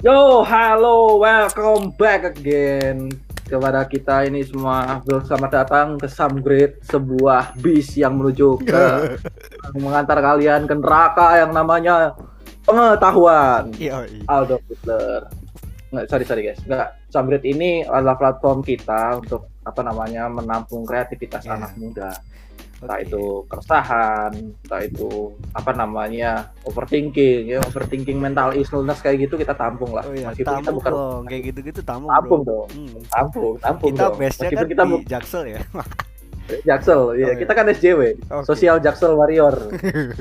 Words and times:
Yo, 0.00 0.40
halo, 0.40 1.20
welcome 1.20 1.92
back 1.92 2.24
again 2.24 3.12
kepada 3.44 3.84
kita 3.84 4.24
ini 4.24 4.40
semua. 4.40 5.04
Selamat 5.28 5.50
datang 5.60 6.00
ke 6.00 6.08
Samgrade, 6.08 6.80
sebuah 6.80 7.52
bis 7.60 8.00
yang 8.00 8.16
menuju 8.16 8.64
ke 8.64 8.84
mengantar 9.76 10.24
kalian 10.24 10.64
ke 10.64 10.72
neraka 10.72 11.44
yang 11.44 11.52
namanya 11.52 12.16
pengetahuan. 12.64 13.76
Aldo 14.24 14.56
Hitler. 14.64 15.28
Nggak, 15.92 16.04
sorry 16.08 16.24
sorry 16.24 16.42
guys. 16.48 16.60
Nggak, 16.64 16.88
Samgrade 17.12 17.44
ini 17.44 17.84
adalah 17.84 18.16
platform 18.16 18.64
kita 18.64 19.20
untuk 19.20 19.52
apa 19.60 19.84
namanya 19.84 20.32
menampung 20.32 20.88
kreativitas 20.88 21.44
Ya. 21.44 21.60
anak 21.60 21.76
muda. 21.76 22.16
Entah 22.80 22.96
Oke. 22.96 23.04
itu 23.06 23.22
keresahan, 23.44 24.32
entah 24.64 24.80
itu 24.80 25.36
apa 25.52 25.70
namanya 25.76 26.48
overthinking, 26.64 27.52
ya 27.52 27.60
overthinking 27.68 28.16
mental 28.16 28.56
illness 28.56 29.04
kayak 29.04 29.28
gitu 29.28 29.36
kita 29.36 29.52
tampung 29.52 29.92
lah. 29.92 30.00
Oh 30.08 30.16
iya, 30.16 30.32
Meskipun 30.32 30.64
kita 30.64 30.72
bukan 30.72 30.90
dong, 30.92 31.22
kayak 31.28 31.42
gitu-gitu 31.52 31.80
tamu 31.84 32.08
Tampung 32.08 32.40
bro. 32.40 32.64
dong. 32.64 32.68
Hmm. 32.72 33.00
tampung, 33.12 33.54
tampung 33.60 33.88
Kita 33.92 34.06
Meskipun 34.16 34.56
kan 34.56 34.66
kita 34.68 34.84
di 34.88 34.96
Jaksel 35.04 35.42
ya. 35.44 35.60
Jaksel, 36.68 37.00
ya 37.14 37.26
Oh, 37.30 37.30
iya. 37.30 37.38
kita 37.38 37.52
kan 37.54 37.64
SJW, 37.70 38.00
Oke. 38.26 38.44
Social 38.48 38.76
Jaksel 38.82 39.12
Warrior. 39.14 39.54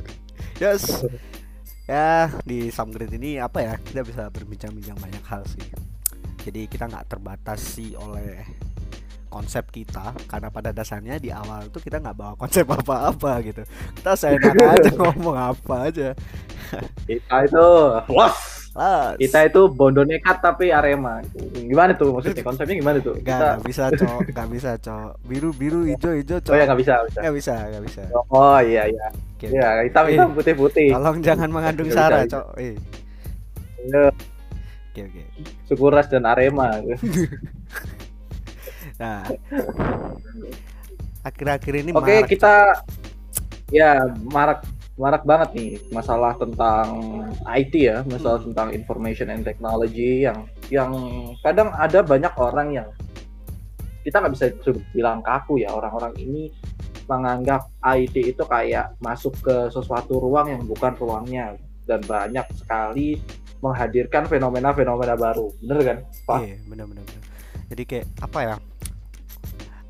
yes. 0.64 0.84
Ya, 1.90 2.30
di 2.46 2.70
Samgrid 2.70 3.10
ini 3.18 3.42
apa 3.42 3.66
ya? 3.66 3.74
Kita 3.82 4.06
bisa 4.06 4.30
berbincang-bincang 4.30 4.94
banyak 5.02 5.26
hal 5.26 5.42
sih. 5.50 5.74
Jadi 6.46 6.70
kita 6.70 6.86
nggak 6.86 7.10
terbatasi 7.10 7.98
oleh 7.98 8.46
konsep 9.30 9.70
kita 9.70 10.12
karena 10.26 10.50
pada 10.50 10.70
dasarnya 10.70 11.16
di 11.16 11.30
awal 11.30 11.70
tuh 11.70 11.78
kita 11.78 11.98
nggak 11.98 12.14
bawa 12.14 12.34
konsep 12.34 12.66
apa-apa 12.66 13.40
gitu 13.42 13.62
kita 13.96 14.12
seenak 14.14 14.58
aja 14.58 14.90
ngomong 15.00 15.38
apa 15.38 15.76
aja 15.86 16.10
Kita 17.04 17.36
itu 17.44 17.66
los. 18.10 18.38
Kita 19.18 19.40
itu 19.42 19.62
bondo 19.68 20.06
nekat 20.06 20.38
tapi 20.38 20.70
Arema. 20.70 21.18
Gimana 21.52 21.98
tuh 21.98 22.14
maksudnya 22.14 22.46
konsepnya 22.46 22.78
gimana 22.78 23.02
tuh? 23.02 23.18
nggak 23.18 23.26
Kita 23.26 23.48
nggak 23.50 23.66
bisa 23.66 23.84
cok 23.90 24.20
nggak 24.30 24.50
bisa 24.54 24.72
cok 24.78 25.10
biru 25.26 25.50
biru 25.52 25.90
hijau 25.90 26.14
hijau 26.14 26.38
cok 26.38 26.54
Oh 26.54 26.58
ya 26.58 26.70
nggak 26.70 26.78
bisa, 26.78 26.94
nggak 26.94 27.34
bisa. 27.34 27.54
nggak 27.58 27.84
bisa 27.84 28.02
bisa 28.06 28.22
Oh 28.30 28.60
iya 28.62 28.86
iya. 28.86 29.08
Oke, 29.10 29.50
Iya, 29.50 29.82
hitam 29.82 30.06
hitam 30.06 30.30
Eh. 30.30 30.36
putih 30.38 30.54
putih. 30.54 30.90
Tolong 30.94 31.18
jangan 31.24 31.50
mengandung 31.50 31.90
sara, 31.90 32.22
Cok. 32.24 32.46
Eh, 32.60 32.76
Ya, 33.80 34.12
oke 34.92 35.02
oke. 35.02 35.24
Sukuras 35.66 36.06
dan 36.06 36.28
Arema. 36.28 36.78
Nah, 39.00 39.24
akhir-akhir 41.24 41.74
ini 41.88 41.92
Oke, 41.96 42.20
marak, 42.20 42.28
kita 42.28 42.54
ya 43.72 44.04
marak 44.28 44.60
marak 45.00 45.24
banget 45.24 45.50
nih 45.56 45.72
masalah 45.96 46.36
tentang 46.36 46.88
IT 47.48 47.74
ya, 47.80 48.04
masalah 48.04 48.44
Hmm. 48.44 48.52
tentang 48.52 48.68
information 48.76 49.32
and 49.32 49.48
technology 49.48 50.28
yang 50.28 50.44
yang 50.68 50.92
kadang 51.40 51.72
ada 51.72 52.04
banyak 52.04 52.34
orang 52.36 52.76
yang 52.76 52.88
kita 54.04 54.20
nggak 54.20 54.34
bisa 54.36 54.46
bilang 54.92 55.24
kaku 55.24 55.64
ya 55.64 55.72
orang-orang 55.72 56.12
ini 56.20 56.52
menganggap 57.08 57.72
IT 57.82 58.36
itu 58.36 58.44
kayak 58.46 59.00
masuk 59.00 59.34
ke 59.40 59.72
sesuatu 59.72 60.20
ruang 60.20 60.52
yang 60.52 60.64
bukan 60.68 60.94
ruangnya 61.00 61.56
dan 61.88 62.04
banyak 62.06 62.46
sekali 62.54 63.18
menghadirkan 63.60 64.24
fenomena-fenomena 64.30 65.20
baru, 65.20 65.52
bener 65.60 65.78
kan? 65.84 65.98
Pak? 66.24 66.40
Iya, 66.48 66.58
benar-benar. 66.70 67.04
Jadi 67.68 67.84
kayak 67.84 68.08
apa 68.24 68.40
ya? 68.40 68.56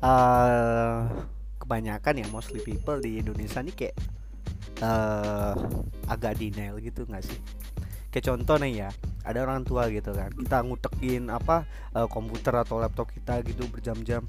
Eh 0.00 0.98
kebanyakan 1.60 2.24
ya 2.24 2.26
mostly 2.32 2.60
people 2.64 2.98
di 2.98 3.20
Indonesia 3.20 3.60
nih 3.60 3.74
kayak 3.76 3.96
eh 4.80 5.54
agak 6.08 6.40
denial 6.40 6.80
gitu 6.80 7.04
nggak 7.04 7.24
sih? 7.24 7.38
Kayak 8.10 8.26
contoh 8.34 8.58
nih 8.58 8.72
ya, 8.86 8.90
ada 9.22 9.38
orang 9.46 9.62
tua 9.62 9.86
gitu 9.86 10.10
kan, 10.10 10.34
kita 10.34 10.66
ngutekin 10.66 11.30
apa 11.30 11.62
eh, 11.94 12.08
komputer 12.10 12.58
atau 12.58 12.82
laptop 12.82 13.06
kita 13.14 13.38
gitu 13.46 13.70
berjam-jam. 13.70 14.26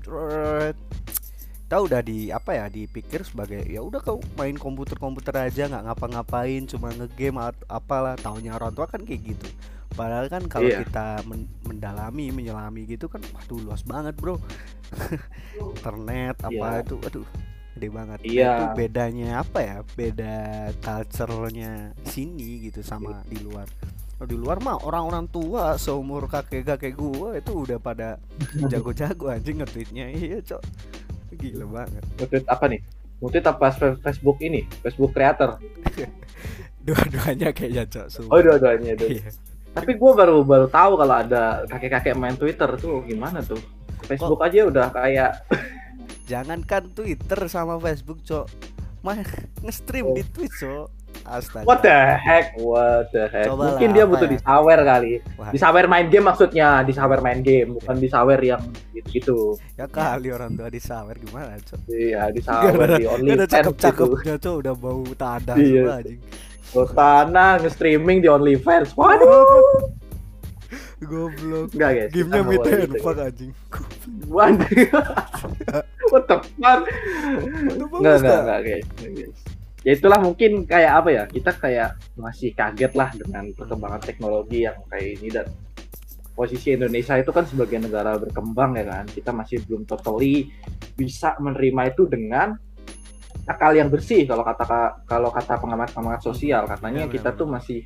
Kita 1.72 1.88
udah 1.88 2.04
di 2.04 2.28
apa 2.28 2.52
ya 2.52 2.68
dipikir 2.68 3.24
sebagai 3.24 3.64
ya 3.64 3.80
udah 3.80 4.04
kau 4.04 4.20
main 4.36 4.60
komputer-komputer 4.60 5.48
aja 5.48 5.72
nggak 5.72 5.88
ngapa-ngapain, 5.88 6.68
cuma 6.68 6.92
ngegame 6.92 7.40
at- 7.40 7.64
apalah, 7.72 8.20
taunya 8.20 8.60
orang 8.60 8.76
tua 8.76 8.92
kan 8.92 9.00
kayak 9.08 9.32
gitu. 9.32 9.48
Padahal 9.96 10.28
kan 10.28 10.52
kalau 10.52 10.68
Iya. 10.68 10.84
kita 10.84 11.24
men- 11.24 11.48
mendalami, 11.64 12.28
menyelami 12.36 12.92
gitu 12.92 13.08
kan, 13.08 13.24
waduh 13.32 13.64
luas 13.64 13.88
banget 13.88 14.20
bro. 14.20 14.36
Internet 15.80 16.44
apa 16.44 16.52
Iya. 16.52 16.84
itu, 16.84 16.96
aduh 17.08 17.28
gede 17.72 17.88
banget. 17.88 18.20
Nah, 18.20 18.28
Iya. 18.28 18.52
itu 18.52 18.66
bedanya 18.76 19.30
apa 19.40 19.60
ya? 19.64 19.78
Beda 19.96 20.36
culture-nya 20.76 21.96
sini 22.04 22.68
gitu 22.68 22.84
sama 22.84 23.24
di 23.24 23.40
luar. 23.40 23.72
Kalau 24.20 24.28
di 24.28 24.36
luar 24.36 24.60
mah 24.60 24.76
orang-orang 24.84 25.26
tua 25.32 25.80
seumur 25.80 26.28
kakek-kakek 26.28 26.94
gua 26.94 27.40
itu 27.40 27.56
udah 27.58 27.80
pada 27.80 28.20
jago-jago 28.70 29.32
anjing 29.32 29.64
nge-tweetnya. 29.64 30.12
Iya, 30.12 30.40
Cok. 30.44 30.62
Gila 31.34 31.66
banget. 31.68 32.04
Nge-tweet 32.18 32.46
apa 32.46 32.66
nih? 32.68 32.80
Nge-tweet 33.20 33.46
apa 33.46 33.66
Facebook 34.02 34.38
ini? 34.40 34.62
Facebook 34.82 35.12
Creator. 35.12 35.56
Dua-duanya 36.86 37.50
kayaknya, 37.52 37.84
Cok. 37.86 38.08
sumpah. 38.10 38.32
Oh, 38.32 38.42
dua-duanya 38.42 38.92
itu. 38.96 39.06
Iya. 39.16 39.30
Tapi 39.72 39.92
gue 39.94 40.12
baru 40.12 40.42
baru 40.42 40.68
tahu 40.68 40.98
kalau 40.98 41.16
ada 41.16 41.64
kakek-kakek 41.66 42.18
main 42.18 42.34
Twitter 42.34 42.68
tuh 42.76 43.06
gimana 43.06 43.40
tuh? 43.40 43.62
Facebook 44.04 44.42
aja 44.42 44.66
udah 44.66 44.90
kayak 44.90 45.46
Jangankan 46.26 46.92
Twitter 46.92 47.40
sama 47.46 47.78
Facebook, 47.78 48.20
Cok. 48.22 48.48
Mah 49.02 49.18
nge-stream 49.62 50.06
Oh. 50.06 50.16
di 50.16 50.24
Twitch, 50.24 50.58
Cok. 50.58 50.88
Astaga. 51.22 51.64
what 51.64 51.80
the 51.80 51.96
heck, 52.18 52.58
what 52.58 53.08
the 53.10 53.28
heck. 53.28 53.48
Coba 53.48 53.72
Mungkin 53.72 53.90
dia 53.92 54.04
butuh 54.04 54.28
ya? 54.28 54.34
disawer 54.36 54.80
kali. 54.82 55.12
Wah, 55.36 55.48
Disawer 55.50 55.86
main 55.86 56.08
game 56.08 56.26
maksudnya, 56.26 56.82
disawer 56.82 57.20
main 57.20 57.40
game, 57.40 57.78
bukan 57.78 57.96
disawer 57.98 58.36
yang 58.38 58.60
gitu-gitu. 58.92 59.56
ya 59.74 59.86
kali 59.86 60.28
orang 60.30 60.54
tua 60.54 60.68
disawer 60.68 61.16
gimana, 61.16 61.56
Cok? 61.58 61.80
Iya, 61.88 62.28
disawer 62.36 62.88
di 62.92 63.06
Gak 63.06 63.16
ada 63.16 63.16
OnlyFans 63.16 63.70
gitu. 63.72 64.36
Cok. 64.36 64.56
Udah 64.60 64.74
bau 64.74 65.04
tanah 65.14 65.56
Iya. 65.56 65.82
semua 65.82 65.96
anjing. 65.98 66.20
Oh, 66.72 66.88
tanah 66.88 67.52
nge-streaming 67.60 68.18
di 68.20 68.28
OnlyFans. 68.28 68.96
Waduh. 68.96 69.92
Goblok. 71.02 71.74
Enggak, 71.74 71.92
guys. 71.98 72.12
Gamenya 72.14 72.42
mid 72.46 72.62
and 72.62 72.94
gitu, 72.94 73.10
anjing. 73.12 73.52
Waduh. 74.32 74.88
What 76.12 76.24
the 76.28 76.38
fuck? 76.56 76.82
Udah 76.86 77.88
Enggak, 77.92 78.16
enggak, 78.20 78.40
enggak, 78.40 78.60
guys. 78.64 79.40
Ya 79.82 79.98
itulah 79.98 80.22
mungkin 80.22 80.70
kayak 80.70 80.94
apa 81.02 81.10
ya? 81.10 81.24
Kita 81.26 81.58
kayak 81.58 81.98
masih 82.14 82.54
kaget 82.54 82.94
lah 82.94 83.10
dengan 83.18 83.50
perkembangan 83.58 84.02
teknologi 84.02 84.70
yang 84.70 84.78
kayak 84.86 85.08
ini 85.18 85.28
dan 85.34 85.48
posisi 86.38 86.78
Indonesia 86.78 87.18
itu 87.18 87.34
kan 87.34 87.50
sebagai 87.50 87.82
negara 87.82 88.18
berkembang 88.22 88.78
ya 88.78 88.86
kan. 88.86 89.06
Kita 89.10 89.34
masih 89.34 89.66
belum 89.66 89.90
totally 89.90 90.54
bisa 90.94 91.34
menerima 91.42 91.98
itu 91.98 92.06
dengan 92.06 92.54
akal 93.50 93.74
yang 93.74 93.90
bersih 93.90 94.30
kalau 94.30 94.46
kata 94.46 94.66
kalau 95.10 95.34
kata 95.34 95.58
pengamat-pengamat 95.58 96.22
sosial 96.22 96.70
katanya 96.70 97.10
Benar, 97.10 97.14
kita 97.14 97.30
benar, 97.34 97.40
tuh 97.42 97.48
masih 97.50 97.80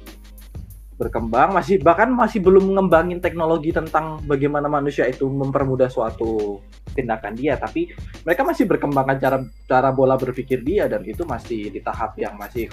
berkembang 0.96 1.52
masih 1.52 1.84
bahkan 1.84 2.08
masih 2.08 2.40
belum 2.40 2.72
mengembangin 2.72 3.20
teknologi 3.20 3.76
tentang 3.76 4.24
bagaimana 4.24 4.72
manusia 4.72 5.04
itu 5.06 5.28
mempermudah 5.28 5.92
suatu 5.92 6.64
tindakan 6.96 7.36
dia 7.36 7.60
tapi 7.60 7.92
mereka 8.24 8.48
masih 8.48 8.64
berkembangkan 8.64 9.20
cara 9.20 9.38
cara 9.68 9.90
bola 9.92 10.16
berpikir 10.16 10.64
dia 10.64 10.88
dan 10.88 11.04
itu 11.04 11.28
masih 11.28 11.68
di 11.68 11.84
tahap 11.84 12.16
yang 12.16 12.40
masih 12.40 12.72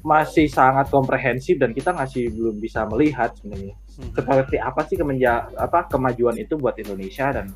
masih 0.00 0.46
sangat 0.46 0.88
komprehensif 0.88 1.58
dan 1.58 1.74
kita 1.74 1.90
masih 1.90 2.30
belum 2.30 2.62
bisa 2.62 2.86
melihat 2.86 3.34
sebenarnya 3.34 3.74
Hmm. 4.00 4.16
seperti 4.16 4.56
apa 4.56 4.80
sih 4.88 4.96
kemenja 4.96 5.50
apa 5.60 5.84
kemajuan 5.92 6.40
itu 6.40 6.56
buat 6.56 6.72
Indonesia 6.80 7.28
dan 7.36 7.52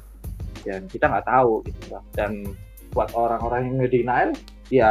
dan 0.60 0.84
kita 0.92 1.08
nggak 1.08 1.24
tahu 1.24 1.64
gitu 1.64 1.96
dan 2.12 2.44
buat 2.92 3.08
orang-orang 3.16 3.72
yang 3.72 3.76
ngedenial 3.80 4.28
ya 4.68 4.90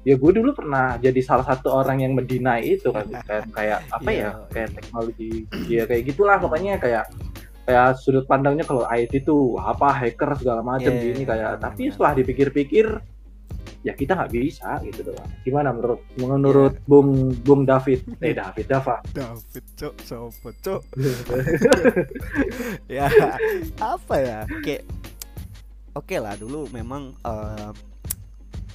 ya 0.00 0.16
gue 0.16 0.30
dulu 0.32 0.56
pernah 0.56 0.96
jadi 0.96 1.20
salah 1.20 1.44
satu 1.44 1.68
orang 1.70 2.00
yang 2.00 2.12
mendinai 2.16 2.64
itu 2.76 2.88
kan 2.88 3.04
kayak, 3.28 3.44
kayak 3.52 3.78
apa 3.92 4.08
Iya. 4.08 4.20
ya 4.20 4.30
kayak 4.48 4.70
teknologi 4.76 5.32
ya 5.68 5.84
kayak 5.84 6.02
gitulah 6.08 6.36
pokoknya 6.40 6.80
kayak 6.80 7.04
kayak 7.68 7.94
sudut 8.00 8.24
pandangnya 8.24 8.64
kalau 8.64 8.88
IT 8.88 9.12
itu 9.12 9.54
apa 9.60 9.92
hacker 9.92 10.34
segala 10.40 10.64
macam 10.64 10.90
Iya, 10.90 11.02
gini 11.04 11.22
iya, 11.22 11.28
kayak 11.28 11.50
tapi 11.60 11.82
setelah 11.92 12.12
dipikir-pikir 12.16 12.86
ya 13.80 13.96
kita 13.96 14.12
nggak 14.12 14.32
bisa 14.36 14.76
gitu 14.84 15.08
doang. 15.08 15.24
Gimana 15.40 15.72
menurut 15.72 16.00
menurut 16.20 16.74
Bung 16.84 17.32
Bung 17.40 17.64
David? 17.64 18.04
Eh 18.24 18.36
David 18.36 18.66
Dava. 18.68 19.00
David 19.08 19.64
cok 19.72 19.94
sopo 20.04 20.48
cok? 20.60 20.80
Ya 22.92 23.08
apa 23.80 24.14
ya 24.20 24.38
kayak 24.60 24.84
oke 25.96 26.16
lah 26.20 26.34
dulu 26.36 26.68
memang 26.74 27.14
eh, 27.24 27.70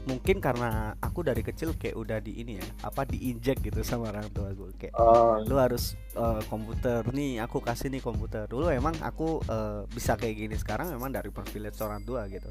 mungkin 0.06 0.38
karena 0.38 0.94
aku 1.02 1.26
dari 1.26 1.42
kecil 1.42 1.74
kayak 1.74 1.98
udah 1.98 2.18
di 2.22 2.38
ini 2.38 2.62
ya 2.62 2.66
apa 2.86 3.10
diinjek 3.10 3.58
gitu 3.66 3.82
sama 3.82 4.14
orang 4.14 4.30
tua 4.30 4.54
gue 4.54 4.70
kayak 4.78 4.94
Oh, 4.94 5.42
lu 5.42 5.58
harus 5.58 5.98
eh, 6.14 6.42
komputer 6.46 7.02
nih 7.10 7.42
aku 7.42 7.58
kasih 7.62 7.90
nih 7.90 8.02
komputer. 8.06 8.46
Dulu 8.46 8.70
emang 8.70 8.94
aku 9.02 9.42
eh, 9.50 9.82
bisa 9.90 10.14
kayak 10.14 10.36
gini. 10.38 10.56
Sekarang 10.56 10.94
memang 10.94 11.10
dari 11.10 11.34
privilege 11.34 11.82
orang 11.82 12.06
tua 12.06 12.30
gitu. 12.30 12.48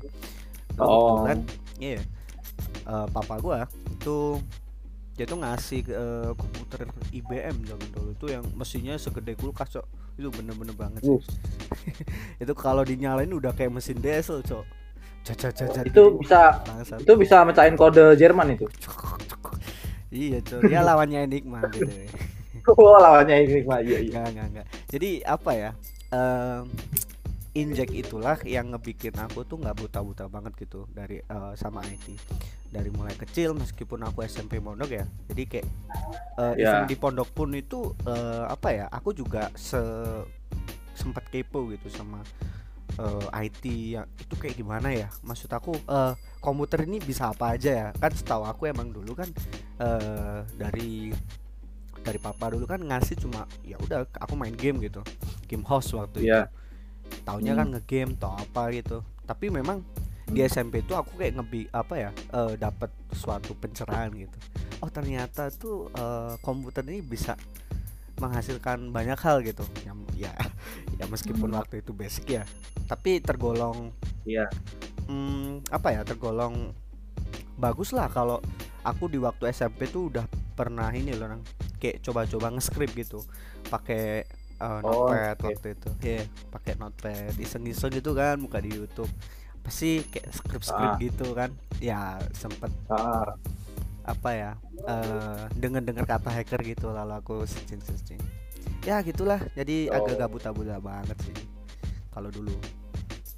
Dulu 0.74 0.82
Oh. 0.82 1.22
kebetulan 1.22 1.38
iya 1.78 2.02
eh, 2.90 3.06
papa 3.14 3.38
gua 3.38 3.70
itu 3.86 4.42
dia 5.14 5.30
tuh 5.30 5.38
ngasih 5.38 5.86
komputer 6.34 6.90
komputer 6.90 7.06
IBM 7.14 7.56
zaman 7.70 7.88
dulu. 7.94 8.10
Itu 8.18 8.26
yang 8.34 8.42
mesinnya 8.58 8.98
segede 8.98 9.38
kulkas 9.38 9.78
cok. 9.78 9.86
Itu 10.18 10.34
bener-bener 10.34 10.74
banget 10.74 11.06
sih. 11.06 11.14
Uh. 11.14 11.22
itu 12.42 12.52
kalau 12.58 12.82
dinyalain 12.82 13.30
udah 13.30 13.54
kayak 13.54 13.70
mesin 13.70 14.02
diesel 14.02 14.42
cok 14.42 14.83
itu 15.88 16.02
bisa 16.20 16.60
bangsat. 16.60 16.98
itu 17.00 17.12
bisa 17.16 17.36
mecahin 17.48 17.74
kode 17.80 18.12
Jerman 18.20 18.54
itu 18.54 18.66
iya 20.12 20.38
cok 20.44 20.60
ya 20.68 20.80
lawannya 20.84 21.26
Enigma 21.26 21.64
gitu 21.72 21.90
oh 22.70 22.96
lawannya 22.96 23.44
ini 23.44 23.60
mah 23.64 23.80
iya 23.80 23.98
iya 24.00 24.20
Enggak, 24.24 24.26
enggak, 24.32 24.46
enggak. 24.48 24.66
Jadi 24.88 25.10
apa 25.20 25.50
ya? 25.52 25.70
Em, 26.08 26.64
injek 27.52 27.90
itulah 27.92 28.38
yang 28.42 28.72
ngebikin 28.72 29.14
aku 29.20 29.44
tuh 29.44 29.60
nggak 29.60 29.76
buta-buta 29.76 30.24
banget 30.32 30.52
gitu 30.64 30.88
dari 30.88 31.20
eh, 31.20 31.52
sama 31.60 31.84
IT. 31.84 32.16
Dari 32.72 32.88
mulai 32.90 33.12
kecil 33.14 33.52
meskipun 33.52 34.00
aku 34.02 34.24
SMP 34.24 34.58
pondok 34.58 34.90
ya. 34.90 35.04
Jadi 35.28 35.42
kayak 35.44 35.66
eh, 36.40 36.54
Ya. 36.56 36.80
even 36.80 36.88
di 36.88 36.96
pondok 36.96 37.28
pun 37.36 37.52
itu 37.52 37.92
eh, 38.08 38.44
apa 38.48 38.68
ya? 38.72 38.86
Aku 38.88 39.12
juga 39.12 39.52
se 39.54 39.78
sempat 40.94 41.26
kepo 41.28 41.68
gitu 41.68 41.90
sama 41.90 42.22
eh, 42.94 43.44
IT 43.44 43.64
yang 43.93 44.06
itu 44.14 44.35
kayak 44.35 44.55
gimana 44.55 44.88
ya? 44.91 45.08
Maksud 45.20 45.49
aku 45.49 45.75
eh, 45.75 46.12
komputer 46.38 46.85
ini 46.85 46.99
bisa 46.99 47.31
apa 47.31 47.55
aja 47.55 47.70
ya? 47.70 47.88
Kan 47.93 48.12
setahu 48.12 48.43
aku 48.43 48.67
emang 48.67 48.91
dulu 48.91 49.14
kan 49.14 49.29
eh, 49.79 50.41
dari 50.55 51.11
dari 51.96 52.19
papa 52.19 52.52
dulu 52.52 52.64
kan 52.64 52.81
ngasih 52.81 53.17
cuma 53.17 53.49
ya 53.61 53.81
udah 53.81 54.05
aku 54.20 54.37
main 54.37 54.52
game 54.52 54.76
gitu 54.79 55.00
game 55.46 55.64
host 55.64 55.96
waktu 55.96 56.20
Iya. 56.23 56.52
itu 57.08 57.25
taunya 57.25 57.52
Hmm. 57.52 57.61
kan 57.61 57.69
ngegame 57.73 58.12
atau 58.14 58.32
apa 58.37 58.62
gitu 58.70 58.99
tapi 59.25 59.49
memang 59.49 59.81
di 60.25 60.41
Hmm. 60.41 60.49
SMP 60.49 60.85
itu 60.85 60.93
aku 60.93 61.17
kayak 61.17 61.41
ngebi 61.41 61.64
apa 61.70 61.94
ya 61.96 62.11
eh, 62.12 62.52
dapat 62.56 62.93
suatu 63.08 63.56
pencerahan 63.56 64.12
gitu 64.12 64.37
oh 64.81 64.91
ternyata 64.93 65.49
tuh 65.49 65.88
eh, 65.91 66.37
komputer 66.41 66.85
ini 66.85 67.00
bisa 67.00 67.41
menghasilkan 68.16 68.90
banyak 68.90 69.16
hal 69.16 69.40
gitu 69.40 69.64
yang 69.82 69.99
ya 70.14 70.31
ya 70.99 71.06
meskipun 71.06 71.50
Hmm. 71.50 71.58
waktu 71.58 71.81
itu 71.81 71.90
basic 71.90 72.26
ya 72.32 72.44
tapi 72.87 73.19
tergolong 73.19 73.90
Iya. 74.22 74.46
hmm, 75.06 75.66
apa 75.69 75.88
ya 75.90 76.00
tergolong 76.02 76.72
bagus 77.55 77.90
lah 77.90 78.08
kalau 78.08 78.38
aku 78.82 79.06
di 79.06 79.16
waktu 79.16 79.50
SMP 79.50 79.87
tuh 79.87 80.08
udah 80.08 80.25
pernah 80.55 80.90
ini 80.90 81.12
loh 81.12 81.28
nang 81.28 81.43
kayak 81.76 82.00
coba-coba 82.00 82.50
nge-script 82.50 82.94
gitu 82.94 83.20
pakai 83.66 84.25
uh, 84.58 84.78
Oh, 84.81 85.10
notepad 85.10 85.37
oke. 85.37 85.44
waktu 85.50 85.69
itu 85.75 85.88
ya 86.00 86.22
pakai 86.49 86.72
notepad 86.76 87.34
iseng-iseng 87.37 87.93
gitu 87.93 88.12
kan 88.12 88.38
buka 88.38 88.58
di 88.58 88.70
YouTube 88.70 89.10
pasti 89.60 90.05
kayak 90.05 90.28
script-script 90.31 90.94
Ah. 90.94 91.00
gitu 91.00 91.26
kan 91.32 91.50
ya 91.81 92.20
sempet 92.32 92.70
Ah, 92.87 93.34
apa 94.04 94.30
ya 94.30 94.52
eh 94.82 95.40
dengar-dengar 95.54 96.04
kata 96.06 96.28
hacker 96.30 96.60
gitu 96.62 96.88
lalu 96.88 97.14
aku 97.14 97.34
searching 97.44 97.80
searching 97.80 98.20
ya 98.82 99.00
gitulah 99.00 99.40
jadi 99.52 99.88
Oh. 99.90 100.04
agak 100.04 100.28
buta-buta 100.28 100.76
banget 100.78 101.16
sih 101.22 101.36
kalau 102.10 102.28
dulu 102.28 102.52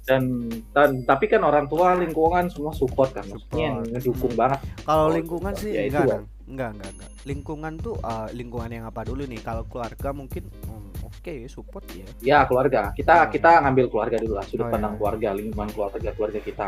dan 0.03 0.47
dan 0.71 1.03
tapi 1.03 1.27
kan 1.27 1.39
orang 1.41 1.67
tua 1.67 1.91
lingkungan 1.93 2.47
semua 2.47 2.71
support 2.71 3.11
kan 3.11 3.23
maksudnya 3.25 3.79
ngedukung 3.85 4.31
Hmm. 4.31 4.39
banget 4.39 4.59
Kalau 4.81 5.03
Oh, 5.03 5.11
lingkungan 5.11 5.51
sih 5.53 5.71
ya 5.73 5.81
enggak, 5.83 6.03
ya. 6.03 6.11
Nang. 6.13 6.23
enggak, 6.47 6.69
enggak, 6.73 6.89
enggak. 6.93 7.11
Lingkungan 7.25 7.73
tuh 7.77 7.95
eh, 7.97 8.27
lingkungan 8.31 8.69
yang 8.71 8.85
apa 8.85 9.03
dulu 9.03 9.23
nih? 9.23 9.41
Kalau 9.41 9.63
keluarga 9.65 10.09
mungkin 10.11 10.47
hmm, 10.47 11.03
oke 11.03 11.33
support 11.45 11.83
ya. 11.91 12.07
ya 12.21 12.37
keluarga 12.43 12.91
kita 12.93 13.13
Oh. 13.17 13.27
kita 13.27 13.51
ngambil 13.61 13.85
keluarga 13.87 14.15
dulu 14.17 14.33
lah 14.33 14.45
sudut 14.45 14.63
Oh, 14.63 14.71
pandang 14.71 14.93
iya. 14.93 14.97
keluarga 14.97 15.27
lingkungan 15.33 15.69
keluarga 15.69 16.09
keluarga 16.09 16.39
kita 16.39 16.67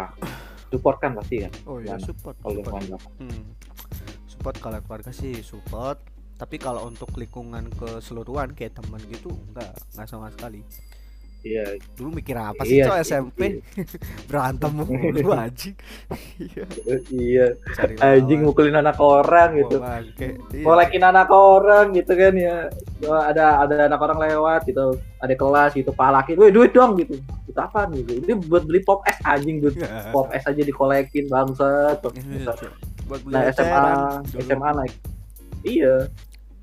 support 0.68 0.98
kan 1.00 1.12
pasti 1.16 1.36
kan 1.40 1.52
Oh 1.64 1.80
iya 1.80 1.96
support. 1.98 2.36
kalau 2.38 2.60
support. 2.60 2.76
lingkungan. 2.76 3.00
Hmm. 3.18 3.44
Support 4.40 4.56
kalau 4.64 4.80
keluarga 4.80 5.12
sih 5.12 5.44
support. 5.44 6.00
Tapi 6.40 6.56
kalau 6.56 6.88
untuk 6.88 7.12
lingkungan 7.20 7.68
keseluruhan 7.76 8.56
kayak 8.56 8.80
teman 8.80 9.04
gitu 9.12 9.36
enggak, 9.52 9.76
enggak 9.92 10.08
sama 10.08 10.32
sekali. 10.32 10.64
iya. 11.44 11.76
Dulu 12.00 12.24
mikir 12.24 12.40
apa 12.40 12.64
sih 12.64 12.80
Iya 12.80 12.88
cowok 12.88 13.00
SMP 13.04 13.40
berantem 14.32 14.72
mulu 14.72 15.36
anjing. 15.44 15.76
Iya, 16.40 16.64
iya. 17.12 17.46
Cari 17.76 18.00
anjing 18.00 18.48
mukulin 18.48 18.80
anak 18.80 18.96
orang 19.04 19.60
gitu. 19.60 19.84
Iya. 19.84 20.64
kolekin 20.64 21.04
anak 21.04 21.28
orang 21.28 21.92
gitu 21.92 22.16
kan 22.16 22.32
ya. 22.40 22.72
Ada 23.04 23.68
ada 23.68 23.76
anak 23.92 24.00
orang 24.00 24.20
lewat 24.24 24.72
gitu. 24.72 24.96
Ada 25.20 25.36
kelas 25.36 25.76
gitu 25.76 25.92
palakin. 25.92 26.40
Weh 26.40 26.56
duit 26.56 26.72
dong 26.72 26.96
gitu. 26.96 27.20
Itu 27.44 27.60
apa 27.60 27.92
gitu. 27.92 28.24
Ini 28.24 28.40
buat 28.48 28.64
beli 28.64 28.80
pop 28.88 29.04
es 29.04 29.20
anjing 29.28 29.60
duit. 29.60 29.76
Pop 30.16 30.32
es 30.32 30.48
aja 30.48 30.64
dikolekin 30.64 31.28
bangsat. 31.28 32.00
Iya. 32.16 32.56
Buat 33.10 33.22
beli 33.26 33.34
nah 33.34 33.44
SMA 33.50 33.66
eceran 33.66 34.22
dulu. 34.30 34.42
SMA 34.46 34.70
naik. 34.78 34.94
Iya 35.66 35.96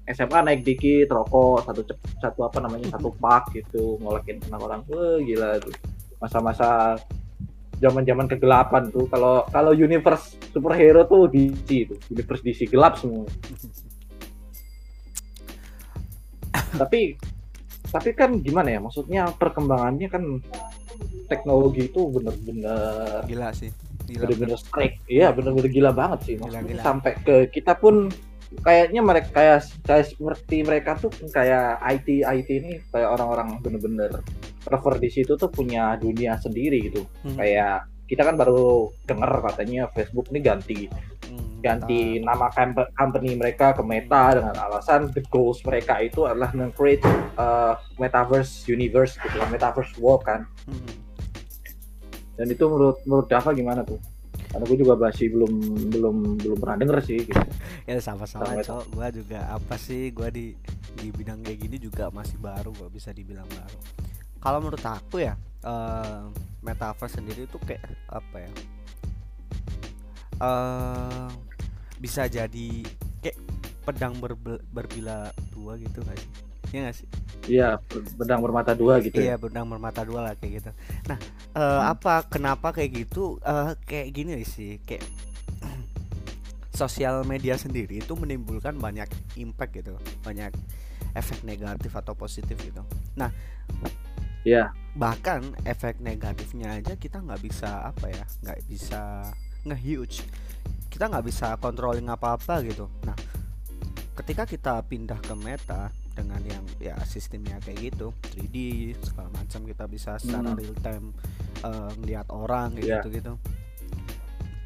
SMA 0.07 0.39
naik 0.47 0.63
dikit 0.63 1.11
rokok 1.11 1.67
satu 1.67 1.83
cep- 1.83 2.15
satu 2.23 2.47
apa 2.47 2.63
namanya 2.63 2.95
satu 2.95 3.11
pak 3.23 3.51
gitu 3.51 3.99
ngolekin 3.99 4.39
anak 4.47 4.61
orang. 4.63 4.81
Wah 4.87 5.19
gila 5.19 5.59
tuh. 5.59 5.75
Masa-masa 6.23 6.95
zaman-zaman 7.77 8.25
kegelapan 8.31 8.89
tuh 8.89 9.05
kalau 9.11 9.45
kalau 9.51 9.75
universe 9.75 10.39
superhero 10.55 11.03
tuh 11.11 11.27
DC 11.27 11.91
tuh. 11.91 11.99
Universe 12.15 12.43
DC 12.47 12.71
gelap 12.71 12.95
semua. 12.97 13.27
Tapi 16.81 17.19
tapi 17.87 18.11
kan 18.13 18.43
gimana 18.43 18.77
ya 18.77 18.81
maksudnya 18.83 19.31
perkembangannya 19.39 20.09
kan 20.11 20.23
teknologi 21.31 21.87
itu 21.87 22.01
bener-bener 22.11 23.23
Gila 23.27 23.51
sih. 23.55 23.71
Gila. 24.07 24.21
bener-bener 24.23 24.57
strike 24.57 24.97
iya 25.07 25.29
bener-bener 25.29 25.69
gila 25.69 25.91
banget 25.91 26.21
sih 26.23 26.35
Gila, 26.35 26.43
maksudnya 26.49 26.71
gila. 26.71 26.83
sampai 26.83 27.13
ke 27.19 27.37
kita 27.51 27.75
pun 27.75 28.09
kayaknya 28.57 29.03
mereka 29.03 29.29
kayak 29.33 29.59
kayak 29.83 30.07
seperti 30.07 30.57
mereka 30.63 30.91
tuh 30.95 31.11
kayak 31.29 31.77
IT 31.85 32.07
IT 32.23 32.49
ini 32.49 32.73
kayak 32.89 33.11
orang-orang 33.11 33.59
bener-bener 33.59 34.23
server 34.61 34.95
di 34.97 35.11
situ 35.11 35.35
tuh 35.35 35.49
punya 35.49 35.95
dunia 35.97 36.35
sendiri 36.37 36.79
gitu 36.85 37.03
Hmm. 37.21 37.35
kayak 37.37 37.77
kita 38.07 38.23
kan 38.23 38.35
baru 38.35 38.87
denger 39.03 39.31
katanya 39.45 39.91
Facebook 39.91 40.31
ini 40.31 40.41
ganti 40.41 40.81
Hmm, 41.27 41.59
ganti 41.59 42.23
nama 42.23 42.47
camp- 42.49 42.95
company 42.95 43.35
mereka 43.35 43.75
ke 43.75 43.83
Meta 43.83 44.31
dengan 44.33 44.55
alasan 44.57 45.11
the 45.11 45.27
goals 45.27 45.59
mereka 45.61 45.99
itu 45.99 46.23
adalah 46.23 46.55
nge-create 46.55 47.03
uh, 47.35 47.75
metaverse 47.99 48.63
universe 48.65 49.19
gitu 49.19 49.35
kan 49.35 49.51
metaverse 49.51 49.91
world 49.99 50.23
kan 50.23 50.47
Hmm. 50.65 50.87
Dan 52.37 52.47
itu 52.47 52.65
menurut 52.69 52.99
menurut 53.09 53.27
Dava 53.27 53.51
gimana 53.53 53.81
tuh? 53.83 53.99
Karena 54.53 54.65
gue 54.69 54.79
juga 54.79 54.95
masih 55.01 55.27
belum 55.33 55.53
belum 55.91 56.17
belum 56.41 56.59
pernah 56.61 56.77
denger 56.81 56.99
sih 57.03 57.19
gitu. 57.25 57.41
ya 57.89 57.99
sama-sama. 57.99 58.47
Sama- 58.47 58.63
cok 58.63 58.85
gua 58.93 59.09
juga 59.11 59.39
apa 59.49 59.75
sih 59.77 60.13
gua 60.13 60.29
di 60.29 60.53
di 60.97 61.09
bidang 61.13 61.41
kayak 61.45 61.59
gini 61.61 61.77
juga 61.81 62.09
masih 62.13 62.37
baru 62.41 62.73
gua 62.77 62.89
bisa 62.93 63.11
dibilang 63.13 63.49
baru. 63.49 63.79
Kalau 64.41 64.59
menurut 64.63 64.85
aku 64.85 65.25
ya 65.25 65.35
eh, 65.65 66.23
metaverse 66.63 67.19
sendiri 67.19 67.49
itu 67.49 67.59
kayak 67.65 67.83
apa 68.13 68.37
ya? 68.45 68.51
Eh 70.37 71.29
bisa 71.97 72.29
jadi 72.29 72.69
kayak 73.25 73.39
pedang 73.89 74.21
berbe- 74.21 74.61
berbila 74.69 75.33
dua 75.55 75.81
gitu 75.81 76.05
gak 76.05 76.19
sih 76.21 76.31
ya 76.75 76.81
gak 76.87 76.97
sih? 76.99 77.09
Iya, 77.47 77.79
pedang 78.19 78.43
bermata 78.43 78.75
dua 78.75 78.99
gitu 78.99 79.15
iya 79.17 79.35
ya. 79.35 79.37
pedang 79.39 79.71
bermata 79.71 80.03
dua 80.03 80.31
lah 80.31 80.35
kayak 80.35 80.53
gitu. 80.63 80.71
Nah 81.07 81.19
eh, 81.55 81.83
apa 81.87 82.27
kenapa 82.27 82.75
kayak 82.75 83.07
gitu? 83.07 83.39
Eh, 83.39 83.79
kayak 83.87 84.09
gini 84.11 84.43
sih 84.43 84.83
kayak 84.83 85.07
sosial 86.75 87.23
media 87.25 87.55
sendiri 87.57 88.03
itu 88.03 88.13
menimbulkan 88.13 88.77
banyak 88.77 89.07
impact 89.39 89.73
gitu 89.79 89.95
banyak 90.21 90.51
efek 91.15 91.41
negatif 91.47 91.95
atau 91.95 92.13
positif 92.13 92.59
gitu. 92.61 92.83
Nah 93.17 93.31
Iya. 94.47 94.71
bahkan 94.95 95.43
efek 95.67 95.99
negatifnya 95.99 96.79
aja 96.79 96.95
kita 96.95 97.19
nggak 97.19 97.43
bisa 97.43 97.83
apa 97.83 98.07
ya 98.07 98.25
nggak 98.47 98.59
bisa 98.71 99.27
nge-huge. 99.67 100.23
Kita 100.87 101.11
nggak 101.11 101.27
bisa 101.27 101.59
controlling 101.59 102.07
apa-apa 102.07 102.63
gitu. 102.63 102.87
Nah 103.03 103.17
ketika 104.15 104.47
kita 104.47 104.81
pindah 104.87 105.19
ke 105.19 105.35
meta 105.35 105.91
dengan 106.17 106.41
yang 106.43 106.65
ya 106.79 106.97
sistemnya 107.05 107.61
kayak 107.61 107.93
gitu 107.93 108.09
3D 108.33 108.57
segala 108.99 109.29
macam 109.31 109.61
kita 109.63 109.85
bisa 109.85 110.17
secara 110.17 110.49
Hmm. 110.49 110.59
real 110.59 110.77
time 110.81 111.07
eh, 111.59 111.91
ngelihat 111.95 112.27
orang 112.31 112.73
kayak 112.73 112.85
Iya. 112.85 112.97
gitu 112.99 113.09
gitu 113.13 113.33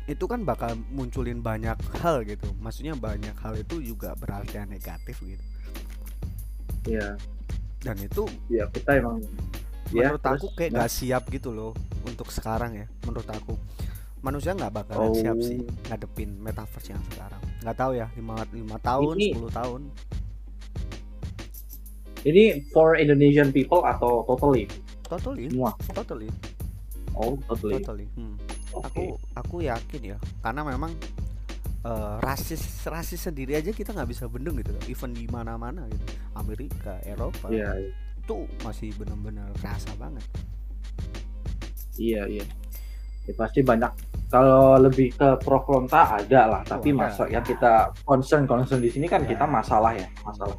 itu 0.07 0.25
kan 0.25 0.43
bakal 0.43 0.75
munculin 0.91 1.39
banyak 1.39 1.75
hal 1.99 2.23
gitu 2.23 2.51
maksudnya 2.57 2.95
banyak 2.95 3.35
hal 3.37 3.55
itu 3.55 3.79
juga 3.81 4.15
berarti 4.15 4.59
negatif 4.65 5.19
gitu 5.21 5.45
Iya. 6.87 7.15
dan 7.81 7.97
itu 7.99 8.25
Iya, 8.47 8.67
kita 8.69 8.97
emang 8.97 9.21
ya, 9.91 10.11
menurut 10.11 10.23
aku 10.25 10.47
terus, 10.47 10.57
kayak 10.57 10.71
nah, 10.73 10.79
gak 10.81 10.93
siap 10.93 11.23
gitu 11.29 11.51
loh 11.51 11.73
untuk 12.03 12.31
sekarang 12.31 12.75
ya 12.75 12.87
menurut 13.03 13.27
aku 13.27 13.55
manusia 14.21 14.53
nggak 14.53 14.73
bakalan 14.75 15.13
siap 15.15 15.33
Oh. 15.35 15.41
sih 15.41 15.59
ngadepin 15.87 16.31
metaverse 16.39 16.91
yang 16.91 17.03
sekarang 17.09 17.41
nggak 17.61 17.77
tahu 17.77 17.93
ya 17.95 18.07
lima 18.15 18.35
lima 18.51 18.77
tahun 18.79 19.15
Ini- 19.17 19.33
10 19.33 19.49
tahun 19.51 19.81
ini 22.23 22.45
for 22.69 22.95
Indonesian 22.95 23.51
people 23.51 23.83
atau 23.83 24.25
totally 24.25 24.69
totally 25.03 25.49
semua? 25.49 25.73
totally 25.91 26.29
Oh, 27.13 27.35
totally. 27.47 27.83
totally 27.83 28.07
Hmm. 28.15 28.39
Oke. 28.71 28.87
aku 28.87 29.03
aku 29.35 29.57
yakin 29.61 30.15
ya 30.15 30.19
karena 30.41 30.63
memang 30.63 30.95
eh, 31.83 32.15
rasis 32.23 32.87
rasis 32.87 33.27
sendiri 33.27 33.59
aja 33.59 33.73
kita 33.73 33.91
nggak 33.91 34.09
bisa 34.09 34.25
bendung 34.31 34.55
gitu 34.57 34.71
loh. 34.71 34.83
Even 34.87 35.11
di 35.11 35.27
mana-mana 35.27 35.85
gitu. 35.91 36.07
Amerika, 36.37 37.03
Eropa 37.03 37.51
Iya, 37.51 37.73
itu 38.15 38.47
masih 38.63 38.95
benar-benar 38.95 39.51
kerasa 39.59 39.91
banget. 39.99 40.23
iya, 41.97 42.25
iya. 42.31 42.45
Ya, 43.27 43.33
pasti 43.37 43.61
banyak. 43.61 43.91
Kalau 44.31 44.79
lebih 44.79 45.11
ke 45.13 45.29
pro 45.43 45.61
kontra 45.61 46.23
ada 46.23 46.47
lah, 46.47 46.63
tapi 46.63 46.95
ada. 46.95 47.11
masa 47.11 47.27
yang 47.27 47.43
kita 47.43 47.91
concern 48.07 48.47
concern 48.47 48.79
di 48.79 48.89
sini 48.89 49.11
kan 49.11 49.27
Ya. 49.27 49.35
kita 49.35 49.45
masalah 49.45 49.93
ya, 49.93 50.07
masalah. 50.23 50.55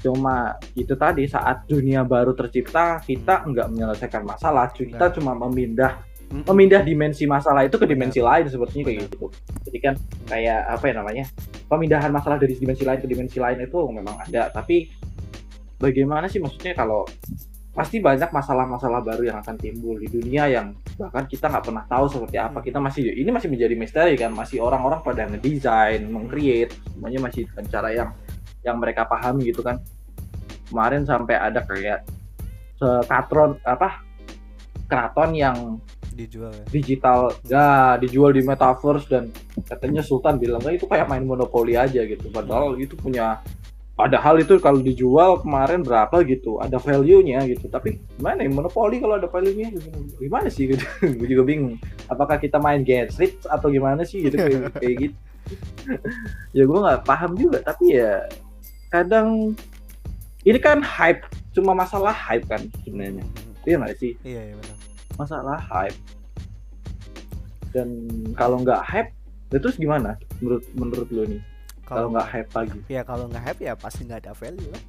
Cuma 0.00 0.56
itu 0.72 0.96
tadi 0.96 1.28
saat 1.28 1.68
dunia 1.68 2.02
baru 2.08 2.32
tercipta, 2.32 3.04
kita 3.04 3.44
Hmm. 3.44 3.52
nggak 3.52 3.66
menyelesaikan 3.68 4.22
masalah, 4.24 4.72
kita 4.72 4.96
Nggak. 4.96 5.12
cuma 5.20 5.32
memindah 5.36 5.92
Mm-mm. 6.30 6.46
memindah 6.46 6.86
dimensi 6.86 7.26
masalah 7.26 7.66
itu 7.66 7.74
ke 7.74 7.90
dimensi 7.90 8.22
lain 8.22 8.46
sepertinya 8.46 8.86
kayak 8.86 8.98
gitu. 9.10 9.26
Jadi 9.66 9.78
kan 9.82 9.94
kayak 10.30 10.60
apa 10.78 10.84
ya 10.86 10.94
namanya? 11.02 11.24
Pemindahan 11.66 12.10
masalah 12.14 12.38
dari 12.38 12.54
dimensi 12.54 12.86
lain 12.86 13.02
ke 13.02 13.08
dimensi 13.10 13.42
lain 13.42 13.58
itu 13.66 13.78
memang 13.90 14.14
ada, 14.14 14.46
tapi 14.54 14.94
bagaimana 15.82 16.30
sih 16.30 16.38
maksudnya 16.38 16.78
kalau 16.78 17.02
pasti 17.70 18.02
banyak 18.02 18.30
masalah-masalah 18.34 19.02
baru 19.02 19.30
yang 19.30 19.38
akan 19.42 19.54
timbul 19.58 19.94
di 19.98 20.06
dunia 20.06 20.46
yang 20.50 20.74
bahkan 20.98 21.26
kita 21.26 21.50
nggak 21.50 21.64
pernah 21.66 21.84
tahu 21.90 22.06
seperti 22.06 22.36
apa. 22.38 22.58
Hmm. 22.62 22.66
Kita 22.66 22.78
masih 22.78 23.04
ini 23.10 23.30
masih 23.34 23.48
menjadi 23.50 23.74
misteri 23.74 24.14
kan, 24.14 24.30
masih 24.30 24.62
orang-orang 24.62 25.02
pada 25.02 25.26
ngedesain, 25.26 26.06
mengcreate, 26.06 26.78
semuanya 26.94 27.18
masih 27.26 27.42
dengan 27.50 27.64
cara 27.66 27.88
yang 27.90 28.10
yang 28.66 28.76
mereka 28.80 29.08
pahami 29.08 29.48
gitu 29.50 29.60
kan. 29.64 29.80
Kemarin 30.70 31.02
sampai 31.02 31.36
ada 31.36 31.64
kayak 31.66 32.06
katron 33.08 33.60
apa 33.66 34.00
keraton 34.88 35.36
yang 35.36 35.56
dijual 36.16 36.50
ya. 36.52 36.64
digital 36.68 37.20
ya 37.46 37.68
dijual 37.96 38.34
di 38.34 38.42
metaverse 38.44 39.06
dan 39.08 39.24
katanya 39.64 40.02
Sultan 40.02 40.36
bilang 40.36 40.60
"Ah, 40.66 40.74
itu 40.74 40.84
kayak 40.84 41.06
main 41.08 41.24
monopoli 41.24 41.78
aja 41.78 42.02
gitu. 42.04 42.28
Padahal 42.28 42.76
itu 42.76 42.98
punya 42.98 43.40
padahal 43.94 44.40
itu 44.40 44.56
kalau 44.64 44.80
dijual 44.80 45.44
kemarin 45.44 45.84
berapa 45.84 46.24
gitu 46.24 46.56
ada 46.60 46.80
value-nya 46.80 47.44
gitu. 47.48 47.68
Tapi 47.68 48.00
gimana 48.16 48.44
ya 48.44 48.50
monopoli 48.50 48.96
kalau 48.98 49.20
ada 49.20 49.28
value-nya? 49.28 49.76
Gimana 50.16 50.48
sih 50.48 50.72
gitu? 50.72 50.84
Gue 51.04 51.28
juga 51.36 51.44
bingung. 51.44 51.76
Apakah 52.08 52.40
kita 52.40 52.56
main 52.56 52.80
get 52.80 53.12
rich 53.20 53.36
atau 53.44 53.68
gimana 53.68 54.02
sih 54.02 54.24
gitu 54.24 54.36
kayak, 54.36 54.72
kayak 54.76 54.96
gitu? 55.08 55.16
Ya 56.54 56.62
gue 56.62 56.78
nggak 56.78 57.02
paham 57.08 57.34
juga. 57.34 57.58
Tapi 57.64 57.96
ya 57.98 58.22
kadang 58.90 59.54
ini 60.42 60.58
kan 60.58 60.82
hype 60.82 61.22
cuma 61.50 61.72
masalah 61.72 62.12
hype 62.12 62.46
kan 62.46 62.62
sebenarnya 62.82 63.24
iya 63.62 63.76
nggak 63.76 63.96
sih 63.96 64.12
Iya, 64.22 64.50
iya 64.50 64.54
benar. 64.54 64.76
masalah 65.16 65.58
hype 65.60 65.98
dan 67.70 67.88
kalau 68.34 68.58
nggak 68.58 68.82
hype 68.82 69.10
ya 69.50 69.58
terus 69.58 69.76
gimana 69.76 70.18
menurut 70.38 70.62
menurut 70.74 71.08
lo 71.10 71.22
nih 71.24 71.42
kalau 71.82 72.10
nggak 72.10 72.26
hype 72.26 72.50
lagi 72.50 72.78
ya 72.86 73.02
kalau 73.02 73.26
nggak 73.26 73.42
hype 73.42 73.60
ya 73.60 73.72
pasti 73.74 74.06
nggak 74.06 74.26
ada 74.26 74.32
value 74.34 74.70
lah. 74.70 74.82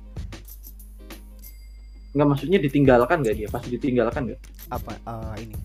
nggak 2.11 2.27
maksudnya 2.27 2.59
ditinggalkan 2.59 3.17
nggak 3.21 3.35
dia 3.37 3.47
pasti 3.47 3.67
ditinggalkan 3.71 4.21
nggak 4.27 4.41
Apa 4.69 4.91
eh, 4.97 5.35
ini? 5.41 5.55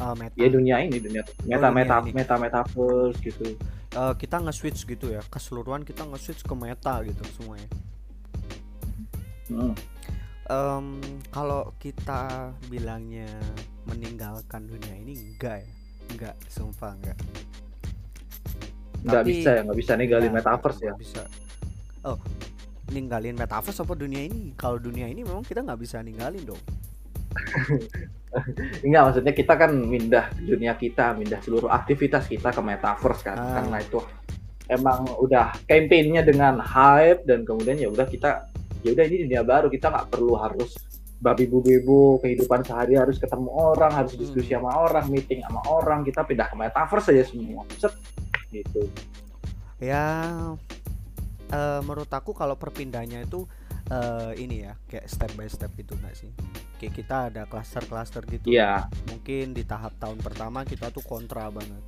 Eh, 0.00 0.14
meta. 0.16 0.34
ya 0.34 0.48
dunia 0.48 0.76
ini 0.80 0.96
dunia 0.96 1.22
meta 1.44 1.68
dunia 1.68 1.76
meta 1.76 1.96
ini. 2.00 2.10
meta 2.14 2.34
metaverse 2.36 3.18
gitu 3.20 3.46
Eh, 3.90 4.14
kita 4.14 4.38
nge-switch 4.38 4.86
gitu 4.86 5.10
ya. 5.10 5.22
Keseluruhan 5.26 5.82
kita 5.82 6.06
nge-switch 6.06 6.46
ke 6.46 6.54
meta 6.54 7.02
gitu 7.02 7.22
semuanya. 7.34 7.66
Hmm. 9.50 9.74
Em, 10.46 10.86
kalau 11.30 11.74
kita 11.78 12.54
bilangnya 12.70 13.26
meninggalkan 13.86 14.66
dunia 14.66 14.94
ini 14.98 15.34
enggak 15.34 15.62
ya 15.62 15.70
enggak 16.10 16.34
sumpah 16.46 16.94
enggak 16.98 17.18
nggak 19.06 19.22
Tapi- 19.24 19.30
bisa 19.30 19.50
ya 19.56 19.60
nggak 19.66 19.78
bisa 19.78 19.92
ninggalin 19.94 20.30
Enggak, 20.30 20.44
metaverse 20.46 20.82
ya 20.82 20.94
bisa 20.98 21.22
oh 22.04 22.18
ninggalin 22.90 23.38
metaverse 23.38 23.78
apa 23.80 23.94
dunia 23.94 24.26
ini 24.26 24.52
kalau 24.58 24.76
dunia 24.82 25.06
ini 25.06 25.22
memang 25.22 25.46
kita 25.46 25.62
nggak 25.62 25.80
bisa 25.80 26.02
ninggalin 26.02 26.42
dong 26.42 26.62
Enggak 28.86 29.02
maksudnya 29.10 29.34
kita 29.34 29.54
kan 29.58 29.74
mindah 29.74 30.30
dunia 30.38 30.78
kita 30.78 31.18
mindah 31.18 31.42
seluruh 31.42 31.66
aktivitas 31.66 32.30
kita 32.30 32.54
ke 32.54 32.62
metaverse 32.62 33.26
kan 33.26 33.36
Ah. 33.36 33.58
karena 33.58 33.76
itu 33.82 33.98
emang 34.70 35.02
udah 35.18 35.50
campaignnya 35.66 36.22
dengan 36.22 36.62
hype 36.62 37.26
dan 37.26 37.42
kemudian 37.42 37.74
ya 37.74 37.90
udah 37.90 38.06
kita 38.06 38.46
ya 38.86 38.94
udah 38.94 39.04
ini 39.04 39.26
dunia 39.26 39.42
baru 39.42 39.66
kita 39.66 39.90
nggak 39.90 40.14
perlu 40.14 40.38
harus 40.38 40.78
babi 41.20 41.50
bu 41.50 41.60
kehidupan 42.22 42.64
sehari 42.64 42.94
harus 42.96 43.18
ketemu 43.18 43.50
orang 43.50 43.92
harus 43.92 44.14
Hmm. 44.14 44.22
diskusi 44.24 44.54
sama 44.54 44.72
orang 44.72 45.10
meeting 45.10 45.42
sama 45.42 45.60
orang 45.66 46.00
kita 46.00 46.22
pindah 46.22 46.48
ke 46.48 46.56
metaverse 46.56 47.10
aja 47.10 47.24
semua 47.28 47.66
Set. 47.76 47.92
gitu 48.54 48.86
ya 49.82 50.06
eh, 51.50 51.80
menurut 51.82 52.08
aku 52.08 52.30
kalau 52.30 52.54
perpindahannya 52.54 53.26
itu 53.26 53.42
eh, 53.90 54.32
ini 54.38 54.64
ya 54.64 54.78
kayak 54.86 55.10
step 55.10 55.34
by 55.34 55.50
step 55.50 55.74
itu 55.76 55.92
nggak 55.92 56.14
sih 56.14 56.30
kayak 56.80 56.94
kita 56.96 57.16
ada 57.28 57.42
cluster-cluster 57.44 58.24
gitu. 58.32 58.48
Iya. 58.48 58.88
Mungkin 59.12 59.52
di 59.52 59.68
tahap 59.68 60.00
tahun 60.00 60.16
pertama 60.24 60.64
kita 60.64 60.88
tuh 60.88 61.04
kontra 61.04 61.52
banget. 61.52 61.84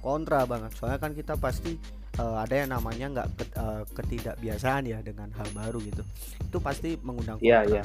Kontra 0.00 0.48
banget. 0.48 0.72
Soalnya 0.74 0.96
kan 0.96 1.12
kita 1.12 1.36
pasti 1.36 1.76
eh, 2.16 2.36
ada 2.40 2.54
yang 2.56 2.72
namanya 2.72 3.06
nggak 3.12 3.28
ket- 3.36 3.56
eh, 3.60 3.82
ketidakbiasaan 3.92 4.88
ya 4.88 5.04
dengan 5.04 5.28
hal 5.36 5.48
baru 5.52 5.78
gitu. 5.84 6.00
Itu 6.40 6.58
pasti 6.64 6.96
mengundang 7.04 7.36
kontra. 7.36 7.68
Iya, 7.68 7.84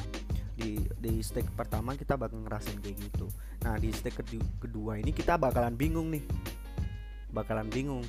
di 0.58 0.74
di 0.98 1.22
stake 1.22 1.54
pertama 1.54 1.94
kita 1.94 2.18
bakal 2.18 2.42
ngerasain 2.42 2.82
kayak 2.82 2.98
gitu. 2.98 3.30
Nah 3.62 3.78
di 3.78 3.94
stake 3.94 4.26
kedu- 4.26 4.58
kedua 4.58 4.98
ini 4.98 5.14
kita 5.14 5.38
bakalan 5.38 5.78
bingung 5.78 6.10
nih. 6.10 6.24
Bakalan 7.30 7.70
bingung. 7.70 8.02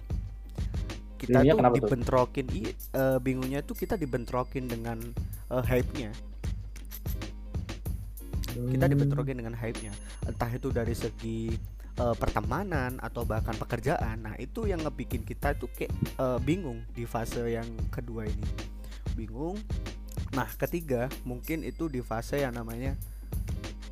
Kita 1.19 1.43
Bingungnya 1.43 1.51
tuh 1.53 1.59
kenapa 1.61 1.75
tuh? 1.75 1.79
dibentrokin. 1.85 2.45
I- 2.49 2.73
eh, 2.73 3.19
bingungnya 3.21 3.61
tuh 3.61 3.77
kita 3.77 4.01
dibentrokin 4.01 4.65
dengan 4.65 4.97
eh, 5.53 5.63
hype-nya 5.67 6.09
kita 8.67 8.85
Hmm. 8.85 8.93
dibentrokin 8.93 9.37
dengan 9.37 9.53
hype-nya. 9.53 9.93
Entah 10.23 10.49
itu 10.49 10.69
dari 10.69 10.91
segi 10.91 11.53
eh, 11.95 12.15
pertemanan 12.15 12.95
atau 12.97 13.23
bahkan 13.23 13.51
pekerjaan. 13.53 14.23
Nah 14.23 14.35
itu 14.35 14.63
yang 14.63 14.79
ngebikin 14.79 15.21
kita 15.21 15.51
tuh 15.53 15.67
kayak 15.69 15.91
eh, 16.15 16.39
bingung 16.39 16.83
di 16.89 17.03
fase 17.03 17.43
yang 17.45 17.67
kedua 17.87 18.23
ini. 18.23 18.47
Bingung. 19.13 19.59
Nah 20.31 20.47
ketiga 20.55 21.07
mungkin 21.23 21.59
itu 21.61 21.87
di 21.87 21.99
fase 21.99 22.39
yang 22.39 22.55
namanya 22.55 22.95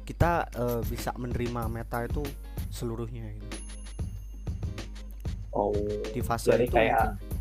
kita 0.03 0.47
eh, 0.49 0.81
bisa 0.83 1.11
menerima 1.13 1.67
meta 1.67 2.03
itu 2.03 2.23
seluruhnya 2.67 3.27
gitu. 3.33 3.57
oh 5.51 5.73
di 6.07 6.21
fase 6.21 6.53
Jadi 6.53 6.63
itu 6.63 6.75
kayak- 6.77 7.17
mungkin, 7.17 7.35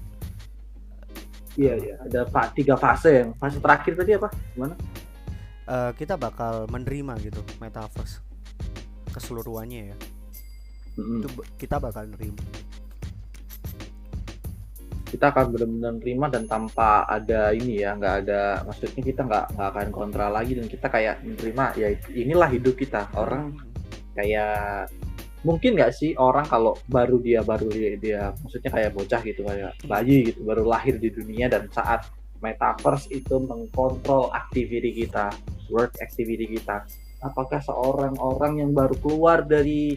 iya 1.54 1.75
iya. 1.76 1.95
Ada 2.00 2.21
tiga 2.52 2.75
fase 2.75 3.11
yang 3.12 3.30
fase 3.37 3.61
terakhir 3.61 3.92
tadi 3.95 4.16
apa? 4.16 4.28
Gimana 4.50 4.75
eh, 5.66 5.92
kita 5.99 6.14
bakal 6.14 6.70
menerima 6.70 7.14
gitu 7.23 7.42
metaverse 7.58 8.23
keseluruhannya 9.12 9.94
ya. 9.94 9.96
Mm-mm. 10.96 11.20
itu 11.20 11.28
kita 11.61 11.76
bakal 11.76 12.08
nerima. 12.08 12.40
Kita 15.06 15.32
akan 15.32 15.44
benar-benar 15.54 15.94
terima 16.02 16.26
dan 16.28 16.44
tanpa 16.50 17.06
ada 17.06 17.54
ini 17.54 17.80
ya 17.85 17.94
nggak 17.94 18.14
ada 18.26 18.66
maksudnya 18.66 19.02
kita 19.04 19.23
nggak 19.23 19.44
nggak 19.54 19.68
akan 19.73 19.88
kontra 19.92 20.26
lagi 20.28 20.58
dan 20.58 20.66
kita 20.66 20.88
kayak 20.88 21.23
menerima 21.23 21.64
ya 21.78 21.88
inilah 22.12 22.49
hidup 22.50 22.75
kita. 22.75 23.08
Orang 23.14 23.61
kayak 24.16 24.88
mungkin 25.46 25.78
nggak 25.78 25.94
sih 25.94 26.18
orang 26.18 26.42
kalau 26.50 26.75
baru 26.90 27.23
dia 27.23 27.44
baru 27.46 27.70
dia, 27.70 27.94
dia 28.00 28.20
maksudnya 28.42 28.70
kayak 28.73 28.90
bocah 28.99 29.20
gitu 29.23 29.46
kayak 29.46 29.78
bayi 29.87 30.32
gitu 30.32 30.42
baru 30.42 30.66
lahir 30.66 30.99
di 30.99 31.12
dunia 31.12 31.46
dan 31.46 31.70
saat 31.70 32.02
metaverse 32.42 33.06
itu 33.14 33.38
mengkontrol 33.38 34.35
aktiviti 34.35 35.06
kita 35.06 35.30
work 35.68 35.99
activity 35.99 36.46
kita 36.50 36.85
apakah 37.18 37.58
seorang 37.58 38.14
orang 38.16 38.61
yang 38.61 38.70
baru 38.70 38.94
keluar 38.99 39.42
dari 39.42 39.96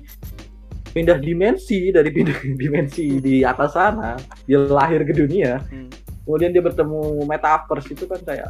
pindah 0.89 1.19
dimensi 1.19 1.91
dari 1.91 2.09
pindah 2.09 2.39
dimensi 2.61 3.19
di 3.19 3.43
atas 3.43 3.77
sana 3.77 4.17
dia 4.43 4.59
lahir 4.59 5.03
ke 5.03 5.13
dunia 5.13 5.61
Hmm. 5.69 5.89
kemudian 6.25 6.49
dia 6.49 6.61
bertemu 6.61 6.99
metaverse 7.25 7.89
itu 7.89 8.05
kan 8.05 8.21
kayak 8.21 8.49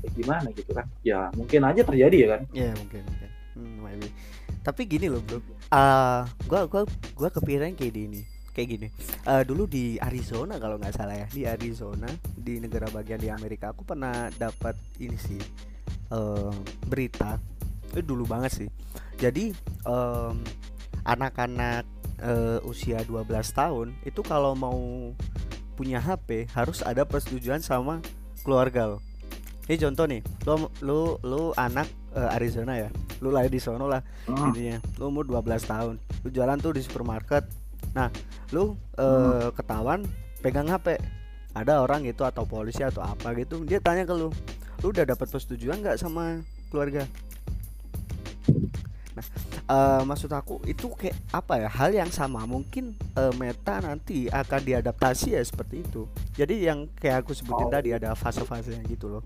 eh, 0.00 0.10
gimana 0.12 0.48
gitu 0.52 0.72
kan 0.72 0.84
ya 1.00 1.28
mungkin 1.32 1.60
aja 1.64 1.80
terjadi 1.82 2.16
ya 2.16 2.28
kan 2.36 2.42
Ya 2.52 2.70
mungkin 2.76 3.02
mungkin. 3.04 3.28
Hmm, 3.58 3.76
maybe. 3.82 4.08
Tapi 4.62 4.86
gini 4.86 5.08
loh 5.08 5.18
bro. 5.18 5.40
Ah, 5.68 6.22
gua 6.46 6.68
gua 6.70 6.86
gua 7.16 7.28
kepikiran 7.28 7.74
kayak 7.74 7.90
gini. 7.90 8.20
Kayak 8.52 8.68
gini. 8.70 8.88
Eh, 9.24 9.42
dulu 9.42 9.66
di 9.66 9.98
Arizona 9.98 10.56
kalau 10.56 10.76
nggak 10.76 10.94
salah 10.94 11.16
ya 11.16 11.26
di 11.26 11.42
Arizona 11.42 12.06
di 12.32 12.60
negara 12.60 12.86
bagian 12.86 13.18
di 13.18 13.26
Amerika 13.28 13.72
aku 13.72 13.82
pernah 13.82 14.30
dapat 14.30 14.78
ini 14.98 15.16
sih 15.16 15.40
eh, 16.10 16.52
berita 16.86 17.36
itu 17.88 18.00
dulu 18.04 18.24
banget 18.28 18.52
sih. 18.64 18.68
Jadi 19.18 19.50
em, 19.84 20.36
anak-anak 21.04 21.84
eh, 22.20 22.58
usia 22.66 23.00
12 23.02 23.24
tahun 23.54 23.94
itu 24.04 24.20
kalau 24.22 24.52
mau 24.52 24.78
punya 25.74 26.02
HP 26.02 26.50
harus 26.52 26.82
ada 26.82 27.06
persetujuan 27.06 27.62
sama 27.62 28.02
keluarga 28.42 28.96
lo. 28.96 28.98
Ini 29.68 29.76
contoh 29.84 30.08
nih, 30.08 30.24
lo 30.48 30.72
lu 30.80 31.00
lu 31.22 31.42
anak 31.54 31.86
eh, 32.16 32.34
Arizona 32.34 32.74
ya, 32.76 32.88
lu 33.20 33.30
lahir 33.30 33.52
di 33.52 33.60
sono 33.60 33.86
lah 33.86 34.00
Hmm. 34.26 34.52
intinya. 34.52 34.80
Lu 35.00 35.08
umur 35.08 35.24
12 35.24 35.64
tahun, 35.64 35.94
lu 36.24 36.28
jalan 36.28 36.56
tuh 36.60 36.72
di 36.76 36.82
supermarket. 36.82 37.44
Nah, 37.96 38.08
lu 38.52 38.76
eh, 38.96 39.48
ketahuan 39.54 40.04
pegang 40.40 40.68
HP 40.68 40.98
ada 41.56 41.82
orang 41.82 42.04
itu 42.06 42.22
atau 42.22 42.44
polisi 42.44 42.84
atau 42.84 43.02
apa 43.02 43.34
gitu 43.34 43.66
dia 43.66 43.82
tanya 43.82 44.06
ke 44.06 44.14
lu 44.14 44.30
lu 44.82 44.94
udah 44.94 45.04
dapat 45.04 45.26
persetujuan 45.26 45.82
nggak 45.82 45.98
sama 45.98 46.42
keluarga? 46.70 47.02
Nah 49.18 49.26
uh, 49.68 50.02
maksud 50.06 50.30
aku 50.30 50.62
itu 50.64 50.88
kayak 50.94 51.18
apa 51.34 51.66
ya? 51.66 51.68
Hal 51.68 51.90
yang 51.90 52.10
sama. 52.10 52.46
Mungkin 52.46 52.94
uh, 53.18 53.34
meta 53.34 53.82
nanti 53.82 54.30
akan 54.30 54.60
diadaptasi 54.62 55.34
ya 55.34 55.42
seperti 55.42 55.82
itu. 55.82 56.06
Jadi 56.38 56.66
yang 56.66 56.86
kayak 56.98 57.26
aku 57.26 57.34
sebutin 57.34 57.68
oh. 57.68 57.72
tadi 57.72 57.90
ada 57.94 58.14
fase-fasenya 58.14 58.82
gitu 58.86 59.18
loh. 59.18 59.24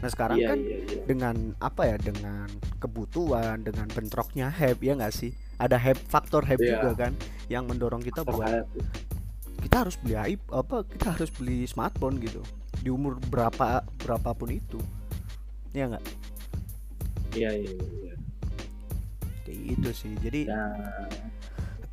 Nah 0.00 0.08
sekarang 0.08 0.40
iya, 0.40 0.48
kan 0.48 0.58
iya, 0.62 0.76
iya. 0.80 1.04
dengan 1.04 1.36
apa 1.60 1.82
ya? 1.90 1.96
Dengan 2.00 2.48
kebutuhan 2.80 3.60
dengan 3.66 3.86
bentroknya 3.90 4.48
hype 4.48 4.80
ya 4.80 4.96
nggak 4.96 5.12
sih? 5.12 5.34
Ada 5.60 5.76
hype 5.76 6.00
faktor 6.08 6.46
hype 6.46 6.62
iya. 6.62 6.80
juga 6.80 7.08
kan 7.08 7.12
yang 7.52 7.66
mendorong 7.66 8.00
kita 8.00 8.22
faktor 8.22 8.40
buat 8.40 8.64
kita 9.60 9.76
harus 9.84 10.00
beli 10.00 10.16
hype 10.16 10.44
apa 10.56 10.88
kita 10.88 11.06
harus 11.12 11.28
beli 11.28 11.68
smartphone 11.68 12.16
gitu 12.24 12.40
di 12.80 12.88
umur 12.88 13.20
berapa 13.28 13.84
berapapun 14.00 14.56
itu 14.56 14.80
ya 15.76 15.86
nggak 15.86 16.04
iya 17.36 17.50
iya, 17.54 17.72
iya. 17.76 18.14
kayak 19.46 19.58
gitu 19.76 19.90
sih 19.94 20.12
jadi 20.18 20.40
nah, 20.48 21.06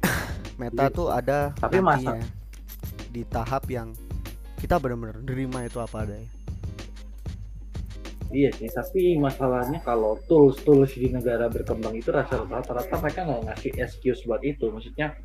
meta 0.60 0.88
iya. 0.88 0.96
tuh 0.96 1.08
ada 1.12 1.52
tapi 1.60 1.78
masa 1.84 2.18
di 3.12 3.22
tahap 3.28 3.68
yang 3.70 3.92
kita 4.58 4.82
benar-benar 4.82 5.22
nerima 5.22 5.68
itu 5.68 5.78
apa 5.78 6.08
adanya 6.08 6.38
Iya 8.28 8.52
sih, 8.60 8.68
tapi 8.68 9.16
masalahnya 9.16 9.80
kalau 9.88 10.20
tools-tools 10.28 11.00
di 11.00 11.08
negara 11.08 11.48
berkembang 11.48 11.96
itu 11.96 12.12
rata-rata 12.12 13.00
mereka 13.00 13.24
nggak 13.24 13.42
ngasih 13.48 13.72
excuse 13.80 14.28
buat 14.28 14.44
itu. 14.44 14.68
Maksudnya 14.68 15.16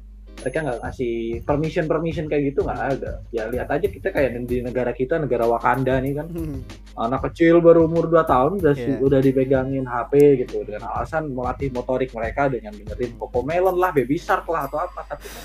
mereka 0.43 0.59
nggak 0.67 0.81
ngasih 0.83 1.15
permission 1.47 1.85
permission 1.87 2.27
kayak 2.27 2.53
gitu 2.53 2.67
nggak 2.67 2.81
ada. 2.99 3.13
Ya 3.31 3.47
lihat 3.49 3.71
aja 3.71 3.87
kita 3.87 4.11
kayak 4.11 4.43
di 4.45 4.59
negara 4.61 4.91
kita 4.91 5.23
negara 5.23 5.47
Wakanda 5.47 6.03
nih 6.03 6.19
kan, 6.19 6.27
hmm. 6.29 6.59
anak 6.99 7.31
kecil 7.31 7.63
baru 7.63 7.87
umur 7.87 8.11
2 8.11 8.27
tahun 8.27 8.53
udah 8.59 8.75
yeah. 8.75 8.99
udah 8.99 9.21
dipegangin 9.23 9.87
HP 9.87 10.45
gitu 10.45 10.67
dengan 10.67 10.91
alasan 10.91 11.31
melatih 11.31 11.71
motorik 11.71 12.11
mereka 12.11 12.51
dengan 12.51 12.75
dengerin 12.75 13.15
Cocomelon 13.17 13.77
lah, 13.79 13.95
Baby 13.95 14.19
Shark 14.19 14.45
lah 14.51 14.67
atau 14.67 14.83
apa. 14.83 15.07
Tapi 15.07 15.27
kan 15.31 15.45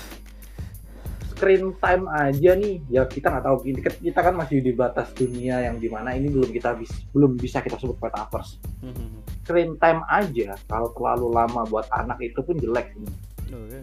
screen 1.38 1.70
time 1.78 2.10
aja 2.10 2.58
nih 2.58 2.82
ya 2.90 3.06
kita 3.06 3.30
nggak 3.30 3.46
tahu 3.46 3.56
kita 4.02 4.20
kan 4.26 4.34
masih 4.34 4.58
di 4.58 4.74
batas 4.74 5.14
dunia 5.14 5.62
yang 5.70 5.78
di 5.78 5.86
mana 5.86 6.10
ini 6.10 6.26
belum 6.34 6.50
kita 6.50 6.74
bis, 6.74 6.90
belum 7.14 7.38
bisa 7.38 7.62
kita 7.62 7.78
sebut 7.78 7.94
metaverse 8.02 8.58
mm-hmm. 8.82 9.08
screen 9.46 9.78
time 9.78 10.02
aja 10.10 10.58
kalau 10.66 10.90
terlalu 10.98 11.30
lama 11.30 11.62
buat 11.70 11.86
anak 11.94 12.18
itu 12.26 12.42
pun 12.42 12.58
jelek. 12.58 12.90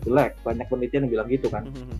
Jelek 0.05 0.31
banyak 0.41 0.65
penelitian 0.69 1.01
yang 1.07 1.13
bilang 1.19 1.29
gitu 1.29 1.48
kan. 1.50 1.65
Mm-hmm. 1.65 2.00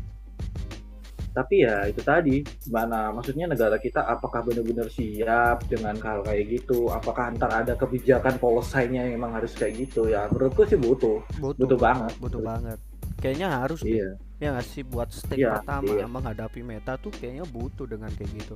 tapi 1.36 1.68
ya 1.68 1.84
itu 1.84 2.00
tadi 2.00 2.48
mana 2.72 3.12
maksudnya 3.12 3.44
negara 3.44 3.76
kita 3.76 4.08
apakah 4.08 4.40
benar-benar 4.40 4.88
siap 4.88 5.68
dengan 5.68 6.00
hal 6.00 6.24
kayak 6.24 6.48
gitu? 6.48 6.88
Apakah 6.88 7.28
antar 7.28 7.52
ada 7.52 7.76
kebijakan 7.76 8.40
policy-nya 8.40 9.04
yang 9.04 9.20
memang 9.20 9.36
harus 9.36 9.52
kayak 9.52 9.84
gitu? 9.84 10.08
Ya 10.08 10.32
menurutku 10.32 10.64
sih 10.64 10.80
butuh. 10.80 11.20
Butuh, 11.44 11.60
butuh 11.60 11.76
banget. 11.76 12.16
Butuh 12.24 12.40
banget. 12.40 12.80
Kayaknya 13.20 13.48
harus 13.52 13.84
iya. 13.84 14.16
ya 14.40 14.56
nggak 14.56 14.64
sih? 14.64 14.88
Buat 14.88 15.12
step 15.12 15.36
iya, 15.36 15.60
pertama 15.60 15.92
iya. 15.92 16.08
menghadapi 16.08 16.64
meta 16.64 16.96
tuh 16.96 17.12
kayaknya 17.12 17.44
butuh 17.44 17.84
dengan 17.84 18.16
kayak 18.16 18.32
gitu. 18.32 18.56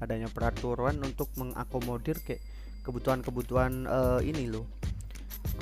Adanya 0.00 0.32
peraturan 0.32 0.96
untuk 1.04 1.28
mengakomodir 1.36 2.24
kayak 2.24 2.40
kebutuhan-kebutuhan 2.88 3.84
uh, 3.84 4.20
ini 4.24 4.48
loh 4.48 4.64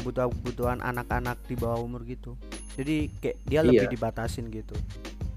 kebutuhan-kebutuhan 0.01 0.81
anak-anak 0.81 1.39
di 1.47 1.55
bawah 1.59 1.83
umur 1.83 2.03
gitu 2.07 2.39
jadi 2.79 3.11
kayak 3.21 3.37
dia 3.45 3.61
iya. 3.61 3.69
lebih 3.69 3.89
dibatasin 3.93 4.49
gitu 4.49 4.75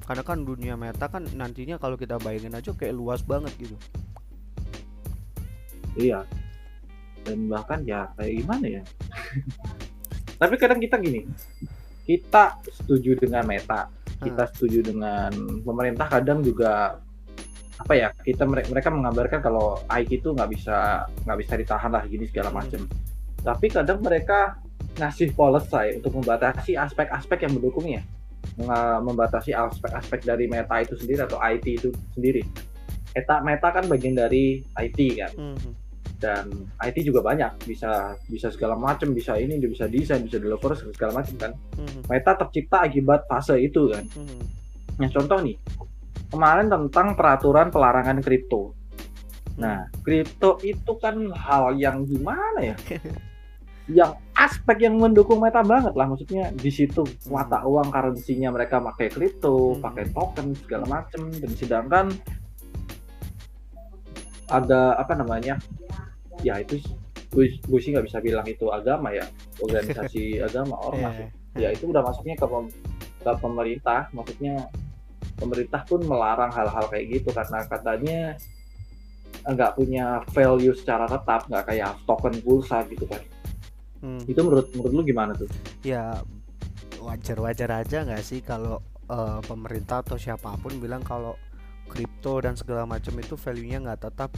karena 0.05 0.21
kan 0.21 0.45
dunia 0.45 0.77
meta 0.77 1.09
kan 1.09 1.25
nantinya 1.33 1.81
kalau 1.81 1.97
kita 1.97 2.21
bayangin 2.21 2.53
aja 2.53 2.71
kayak 2.77 2.93
luas 2.93 3.25
banget 3.25 3.51
gitu 3.57 3.75
iya 5.97 6.21
dan 7.25 7.49
bahkan 7.49 7.81
ya 7.83 8.05
kayak 8.13 8.33
gimana 8.45 8.65
ya 8.69 8.83
tapi 10.41 10.53
kadang 10.61 10.77
kita 10.77 11.01
gini 11.01 11.25
kita 12.05 12.61
setuju 12.69 13.17
dengan 13.17 13.43
meta 13.49 13.89
kita 14.21 14.45
hmm. 14.45 14.51
setuju 14.53 14.79
dengan 14.85 15.31
pemerintah 15.65 16.07
kadang 16.07 16.45
juga 16.45 17.01
apa 17.75 17.93
ya 17.97 18.07
kita 18.23 18.47
mereka 18.47 18.87
mengabarkan 18.87 19.43
kalau 19.43 19.83
IT 19.91 20.23
itu 20.23 20.31
nggak 20.31 20.47
bisa 20.53 21.03
nggak 21.27 21.39
bisa 21.43 21.53
ditahan 21.59 21.91
lah 21.91 22.03
gini 22.07 22.23
segala 22.29 22.53
hmm. 22.53 22.87
Tapi 23.45 23.69
kadang 23.69 24.01
mereka 24.01 24.57
ngasih 24.97 25.35
policy 25.37 26.01
untuk 26.01 26.17
membatasi 26.17 26.73
aspek-aspek 26.73 27.45
yang 27.45 27.53
mendukungnya. 27.53 28.01
Membatasi 29.05 29.51
aspek-aspek 29.51 30.25
dari 30.25 30.49
meta 30.49 30.81
itu 30.81 30.97
sendiri 30.97 31.21
atau 31.27 31.37
IT 31.37 31.65
itu 31.67 31.89
sendiri. 32.15 32.41
Meta 33.13 33.43
meta 33.43 33.67
kan 33.69 33.85
bagian 33.85 34.15
dari 34.17 34.63
IT 34.63 34.99
kan. 35.19 35.31
Hmm. 35.35 35.71
Dan 36.15 36.45
IT 36.79 37.03
juga 37.03 37.21
banyak. 37.21 37.67
Bisa 37.67 38.15
bisa 38.31 38.47
segala 38.49 38.79
macam 38.79 39.11
bisa 39.11 39.35
ini 39.35 39.59
bisa 39.59 39.85
desain 39.85 40.23
bisa 40.23 40.39
developer 40.39 40.73
segala 40.73 41.21
macam 41.21 41.35
kan. 41.37 41.51
Hmm. 41.75 42.01
Meta 42.07 42.33
tercipta 42.39 42.87
akibat 42.87 43.27
fase 43.27 43.59
itu 43.59 43.91
kan. 43.91 44.03
Hmm. 44.15 44.41
nah 44.95 45.11
contoh 45.11 45.37
nih. 45.43 45.57
Kemarin 46.31 46.67
tentang 46.67 47.13
peraturan 47.13 47.67
pelarangan 47.69 48.23
kripto. 48.23 48.71
Hmm. 49.55 49.61
nah 49.61 49.77
kripto 50.03 50.59
itu 50.63 50.99
kan 50.99 51.31
hal 51.31 51.79
yang 51.79 52.03
gimana 52.03 52.59
ya 52.59 52.75
yang 53.85 54.17
aspek 54.33 54.89
yang 54.89 54.97
mendukung 54.97 55.37
meta 55.37 55.61
banget 55.61 55.93
lah 55.93 56.09
maksudnya 56.09 56.49
di 56.53 56.71
situ 56.73 57.05
hmm. 57.05 57.29
mata 57.29 57.61
uang 57.61 57.93
currency-nya 57.93 58.49
mereka 58.49 58.81
pakai 58.81 59.13
kripto, 59.13 59.77
hmm. 59.77 59.81
pakai 59.81 60.05
token 60.09 60.57
segala 60.57 60.85
macam 60.89 61.29
dan 61.29 61.51
sedangkan 61.53 62.05
ada 64.49 64.97
apa 64.97 65.13
namanya 65.17 65.57
ya 66.45 66.61
itu 66.61 66.77
gue, 67.33 67.79
sih 67.81 67.91
nggak 67.91 68.05
bisa 68.05 68.21
bilang 68.21 68.45
itu 68.45 68.69
agama 68.69 69.11
ya 69.11 69.25
organisasi 69.59 70.37
agama 70.47 70.77
ormas 70.77 71.15
yeah. 71.57 71.69
ya 71.69 71.69
itu 71.73 71.89
udah 71.89 72.05
masuknya 72.05 72.37
ke, 72.37 72.45
ke 73.25 73.31
pemerintah 73.41 74.07
maksudnya 74.13 74.69
pemerintah 75.35 75.81
pun 75.83 76.05
melarang 76.05 76.53
hal-hal 76.53 76.85
kayak 76.87 77.21
gitu 77.21 77.29
karena 77.33 77.59
katanya 77.67 78.19
nggak 79.45 79.71
punya 79.77 80.05
value 80.33 80.73
secara 80.73 81.05
tetap 81.05 81.45
nggak 81.49 81.65
kayak 81.69 81.91
token 82.09 82.33
pulsa 82.41 82.81
gitu 82.89 83.05
kan 83.05 83.21
hmm. 84.05 84.29
itu 84.29 84.39
menurut 84.45 84.69
menurut 84.77 84.93
lu 84.93 85.01
gimana 85.01 85.31
tuh 85.33 85.49
ya 85.81 86.21
wajar-wajar 87.01 87.69
aja 87.81 88.05
nggak 88.05 88.21
sih 88.21 88.45
kalau 88.45 88.81
uh, 89.09 89.41
pemerintah 89.45 90.05
atau 90.05 90.17
siapa 90.17 90.53
pun 90.61 90.77
bilang 90.77 91.01
kalau 91.01 91.33
kripto 91.89 92.41
dan 92.41 92.53
segala 92.57 92.85
macam 92.85 93.13
itu 93.17 93.37
value-nya 93.37 93.81
nggak 93.81 94.01
tetap 94.09 94.29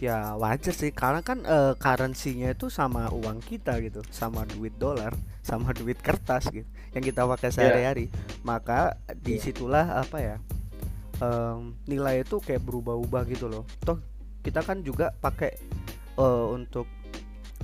ya 0.00 0.32
wajar 0.40 0.72
sih 0.72 0.96
karena 0.96 1.20
kan 1.20 1.44
uh, 1.44 1.76
currency-nya 1.76 2.56
itu 2.56 2.72
sama 2.72 3.12
uang 3.12 3.44
kita 3.44 3.76
gitu 3.84 4.00
sama 4.08 4.48
duit 4.48 4.72
dolar 4.80 5.12
sama 5.44 5.72
duit 5.80 6.00
kertas 6.00 6.48
gitu 6.48 6.64
yang 6.96 7.04
kita 7.04 7.28
pakai 7.28 7.52
iya. 7.52 7.56
sehari-hari 7.56 8.06
yeah. 8.08 8.40
maka 8.40 8.96
di 9.12 9.36
situlah 9.36 9.84
yeah. 9.84 10.00
apa 10.00 10.18
ya 10.18 10.36
um, 11.20 11.76
nilai 11.84 12.24
itu 12.24 12.40
kayak 12.40 12.64
berubah-ubah 12.64 13.22
gitu 13.28 13.52
loh 13.52 13.68
toh 13.84 14.00
kita 14.40 14.64
kan 14.64 14.80
juga 14.80 15.12
pakai 15.20 15.52
uh, 16.16 16.48
untuk 16.48 16.88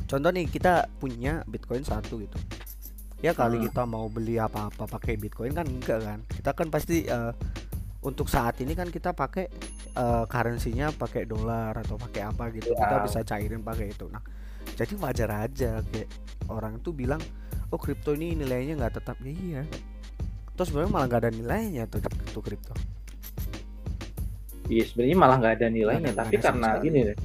contoh 0.06 0.30
nih 0.30 0.46
kita 0.46 0.86
punya 1.02 1.42
bitcoin 1.50 1.82
satu 1.82 2.22
gitu. 2.22 2.38
Ya 3.24 3.34
kali 3.34 3.58
hmm. 3.58 3.66
kita 3.70 3.82
mau 3.88 4.06
beli 4.06 4.38
apa-apa 4.38 4.86
pakai 4.86 5.18
bitcoin 5.18 5.52
kan 5.52 5.66
enggak 5.66 6.00
kan? 6.04 6.20
Kita 6.30 6.50
kan 6.54 6.68
pasti 6.70 7.10
uh, 7.10 7.34
untuk 8.06 8.30
saat 8.30 8.60
ini 8.62 8.76
kan 8.78 8.86
kita 8.86 9.10
pakai 9.10 9.50
uh, 9.98 10.24
currency-nya 10.30 10.94
pakai 10.94 11.26
dolar 11.26 11.74
atau 11.74 11.98
pakai 11.98 12.22
apa 12.22 12.54
gitu. 12.54 12.70
Yeah. 12.70 12.80
kita 12.86 12.96
bisa 13.02 13.18
cairin 13.26 13.62
pakai 13.66 13.90
itu. 13.90 14.06
Nah 14.06 14.22
jadi 14.78 14.94
wajar 15.02 15.30
aja. 15.48 15.82
Kayak 15.90 16.08
orang 16.46 16.78
tuh 16.84 16.94
bilang 16.94 17.18
oh 17.74 17.80
kripto 17.80 18.14
ini 18.14 18.38
nilainya 18.38 18.78
nggak 18.78 19.02
tetap. 19.02 19.18
Ya 19.24 19.32
iya. 19.34 19.62
Terus 20.54 20.70
sebenarnya 20.70 20.92
malah 20.92 21.06
nggak 21.10 21.22
ada 21.26 21.32
nilainya 21.34 21.82
tuh 21.90 21.98
tuh 22.30 22.42
kripto. 22.44 22.76
Iya 24.70 24.82
sebenarnya 24.86 25.16
malah 25.18 25.36
nggak 25.42 25.54
ada 25.62 25.66
nilainya 25.70 26.10
gak, 26.14 26.18
tapi 26.26 26.34
gak 26.38 26.44
karena 26.46 26.68
gini 26.82 27.00
deh 27.10 27.18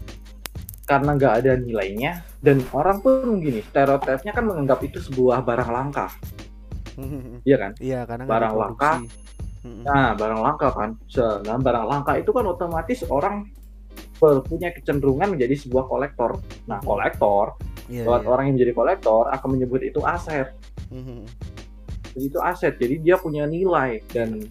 karena 0.92 1.16
nggak 1.16 1.34
ada 1.40 1.52
nilainya 1.56 2.20
dan 2.44 2.60
orang 2.76 3.00
pun 3.00 3.40
gini 3.40 3.64
stereotipnya 3.64 4.36
kan 4.36 4.44
menganggap 4.44 4.84
itu 4.84 5.00
sebuah 5.00 5.48
barang 5.48 5.72
langka 5.72 6.12
iya 7.48 7.56
kan 7.56 7.72
iya 7.80 8.04
karena 8.04 8.28
barang 8.28 8.56
langka 8.60 9.00
Nah, 9.62 10.18
barang 10.18 10.42
langka 10.42 10.74
kan. 10.74 10.90
Nah, 11.46 11.58
barang 11.62 11.86
langka 11.86 12.18
itu 12.18 12.34
kan 12.34 12.46
otomatis 12.50 13.06
orang 13.06 13.46
punya 14.22 14.74
kecenderungan 14.74 15.38
menjadi 15.38 15.54
sebuah 15.66 15.86
kolektor. 15.86 16.42
Nah, 16.66 16.82
kolektor, 16.82 17.58
yeah, 17.86 18.06
buat 18.06 18.26
yeah. 18.26 18.32
orang 18.34 18.44
yang 18.50 18.56
menjadi 18.58 18.74
kolektor 18.74 19.30
akan 19.30 19.50
menyebut 19.58 19.82
itu 19.86 20.02
aset. 20.02 20.54
Jadi 22.14 22.26
itu 22.26 22.40
aset. 22.42 22.74
Jadi 22.78 23.06
dia 23.06 23.22
punya 23.22 23.46
nilai 23.46 24.02
dan 24.10 24.42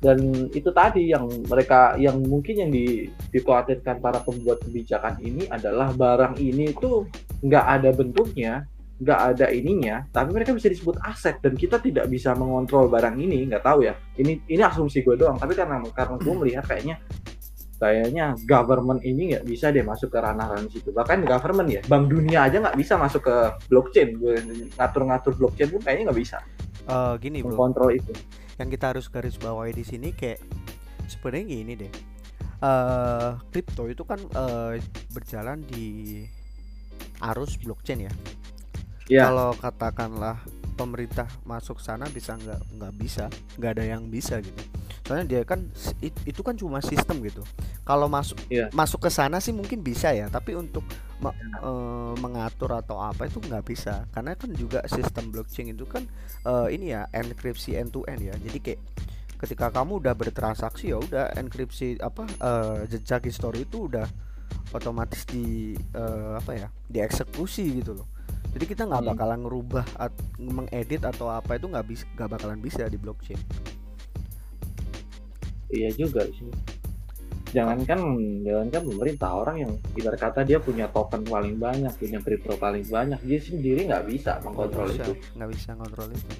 dan 0.00 0.48
itu 0.56 0.72
tadi 0.72 1.12
yang 1.12 1.28
mereka 1.44 1.94
yang 2.00 2.16
mungkin 2.24 2.66
yang 2.66 2.70
di, 2.72 3.06
dikhawatirkan 3.36 4.00
para 4.00 4.24
pembuat 4.24 4.64
kebijakan 4.64 5.20
ini 5.20 5.44
adalah 5.52 5.92
barang 5.92 6.40
ini 6.40 6.72
itu 6.72 7.04
nggak 7.44 7.66
ada 7.68 7.90
bentuknya 7.92 8.64
nggak 9.00 9.20
ada 9.32 9.46
ininya, 9.48 10.04
tapi 10.12 10.28
mereka 10.36 10.52
bisa 10.52 10.68
disebut 10.68 11.00
aset 11.00 11.40
dan 11.40 11.56
kita 11.56 11.80
tidak 11.80 12.04
bisa 12.12 12.36
mengontrol 12.36 12.84
barang 12.92 13.16
ini, 13.16 13.48
nggak 13.48 13.64
tahu 13.64 13.88
ya. 13.88 13.96
Ini 14.20 14.44
ini 14.44 14.60
asumsi 14.60 15.00
gue 15.00 15.16
doang, 15.16 15.40
tapi 15.40 15.56
karena 15.56 15.80
karena 15.96 16.20
gue 16.20 16.34
melihat 16.36 16.68
kayaknya 16.68 17.00
kayaknya 17.80 18.36
government 18.44 19.00
ini 19.00 19.32
nggak 19.32 19.48
bisa 19.48 19.72
deh 19.72 19.80
masuk 19.80 20.12
ke 20.12 20.20
ranah-ranah 20.20 20.68
situ. 20.68 20.92
Bahkan 20.92 21.24
government 21.24 21.68
ya, 21.72 21.80
bank 21.88 22.12
dunia 22.12 22.44
aja 22.44 22.60
nggak 22.60 22.76
bisa 22.76 23.00
masuk 23.00 23.24
ke 23.24 23.36
blockchain. 23.72 24.20
Ngatur-ngatur 24.76 25.32
blockchain 25.32 25.72
pun 25.72 25.80
kayaknya 25.80 26.12
nggak 26.12 26.20
bisa. 26.20 26.38
Uh, 26.84 27.16
gini 27.16 27.40
bro. 27.40 27.56
Kontrol 27.56 27.96
itu. 27.96 28.12
Yang 28.60 28.68
kita 28.76 28.84
harus 28.92 29.06
garis 29.08 29.40
bawahi 29.40 29.72
di 29.72 29.84
sini 29.88 30.12
kayak 30.12 30.44
sebenarnya 31.08 31.44
gini 31.48 31.72
deh. 31.80 31.92
Uh, 32.60 33.40
kripto 33.48 33.88
itu 33.88 34.04
kan 34.04 34.20
uh, 34.36 34.76
berjalan 35.16 35.64
di 35.64 36.20
arus 37.24 37.56
blockchain 37.56 38.04
ya. 38.04 38.12
Yeah. 39.08 39.32
Kalau 39.32 39.56
katakanlah 39.56 40.44
pemerintah 40.76 41.24
masuk 41.48 41.80
sana 41.80 42.04
bisa 42.12 42.36
nggak 42.36 42.60
nggak 42.76 42.92
bisa, 43.00 43.24
nggak 43.56 43.70
ada 43.80 43.84
yang 43.88 44.12
bisa 44.12 44.44
gitu. 44.44 44.60
Soalnya 45.08 45.26
dia 45.26 45.42
kan 45.48 45.66
itu 46.28 46.40
kan 46.44 46.54
cuma 46.54 46.84
sistem 46.84 47.24
gitu. 47.24 47.42
Kalau 47.82 48.12
masuk 48.12 48.36
yeah. 48.52 48.68
masuk 48.76 49.08
ke 49.08 49.10
sana 49.10 49.40
sih 49.40 49.56
mungkin 49.56 49.80
bisa 49.80 50.12
ya, 50.12 50.28
tapi 50.28 50.52
untuk 50.52 50.84
me, 51.20 51.30
e, 51.60 51.70
mengatur 52.18 52.72
atau 52.74 52.98
apa 53.00 53.28
itu 53.28 53.38
nggak 53.38 53.64
bisa. 53.64 54.08
Karena 54.10 54.34
kan 54.34 54.50
juga 54.56 54.82
sistem 54.88 55.30
blockchain 55.30 55.72
itu 55.72 55.84
kan 55.84 56.08
e, 56.44 56.52
ini 56.74 56.96
ya 56.96 57.06
enkripsi 57.12 57.76
end 57.76 57.92
to 57.92 58.02
end 58.08 58.24
ya. 58.24 58.34
Jadi 58.34 58.58
kayak 58.58 58.80
ketika 59.40 59.72
kamu 59.72 60.04
udah 60.04 60.12
bertransaksi 60.12 60.92
ya 60.92 61.00
udah 61.00 61.32
enkripsi 61.36 62.00
apa 62.00 62.28
e, 62.28 62.52
jejak 62.92 63.28
histori 63.28 63.64
itu 63.64 63.88
udah 63.88 64.08
otomatis 64.70 65.26
di 65.26 65.74
uh, 65.98 66.38
apa 66.38 66.52
ya 66.54 66.68
dieksekusi 66.86 67.82
gitu 67.82 67.98
loh 67.98 68.08
jadi 68.54 68.64
kita 68.66 68.82
nggak 68.86 69.02
hmm. 69.02 69.10
bakalan 69.14 69.40
ngerubah 69.46 69.86
at, 69.98 70.14
mengedit 70.38 71.02
atau 71.02 71.30
apa 71.30 71.58
itu 71.58 71.66
nggak 71.70 71.86
bisa 71.86 72.04
nggak 72.14 72.30
bakalan 72.30 72.58
bisa 72.62 72.86
di 72.86 72.98
blockchain 72.98 73.40
iya 75.74 75.90
juga 75.94 76.26
sih 76.30 76.50
jangankan 77.50 78.00
jangankan 78.46 78.82
pemerintah 78.86 79.30
orang 79.34 79.56
yang 79.66 79.72
ibarat 79.98 80.20
kata 80.22 80.40
dia 80.46 80.58
punya 80.62 80.86
token 80.90 81.26
paling 81.26 81.58
banyak 81.58 81.90
punya 81.98 82.18
kripto 82.22 82.54
paling 82.54 82.86
banyak 82.86 83.20
dia 83.26 83.40
sendiri 83.42 83.90
nggak 83.90 84.04
bisa 84.06 84.38
mengkontrol 84.46 84.86
gak 84.86 84.94
bisa, 84.94 85.04
itu. 85.04 85.12
nggak 85.34 85.50
bisa 85.50 85.70
kontrol 85.74 86.08
itu. 86.14 86.32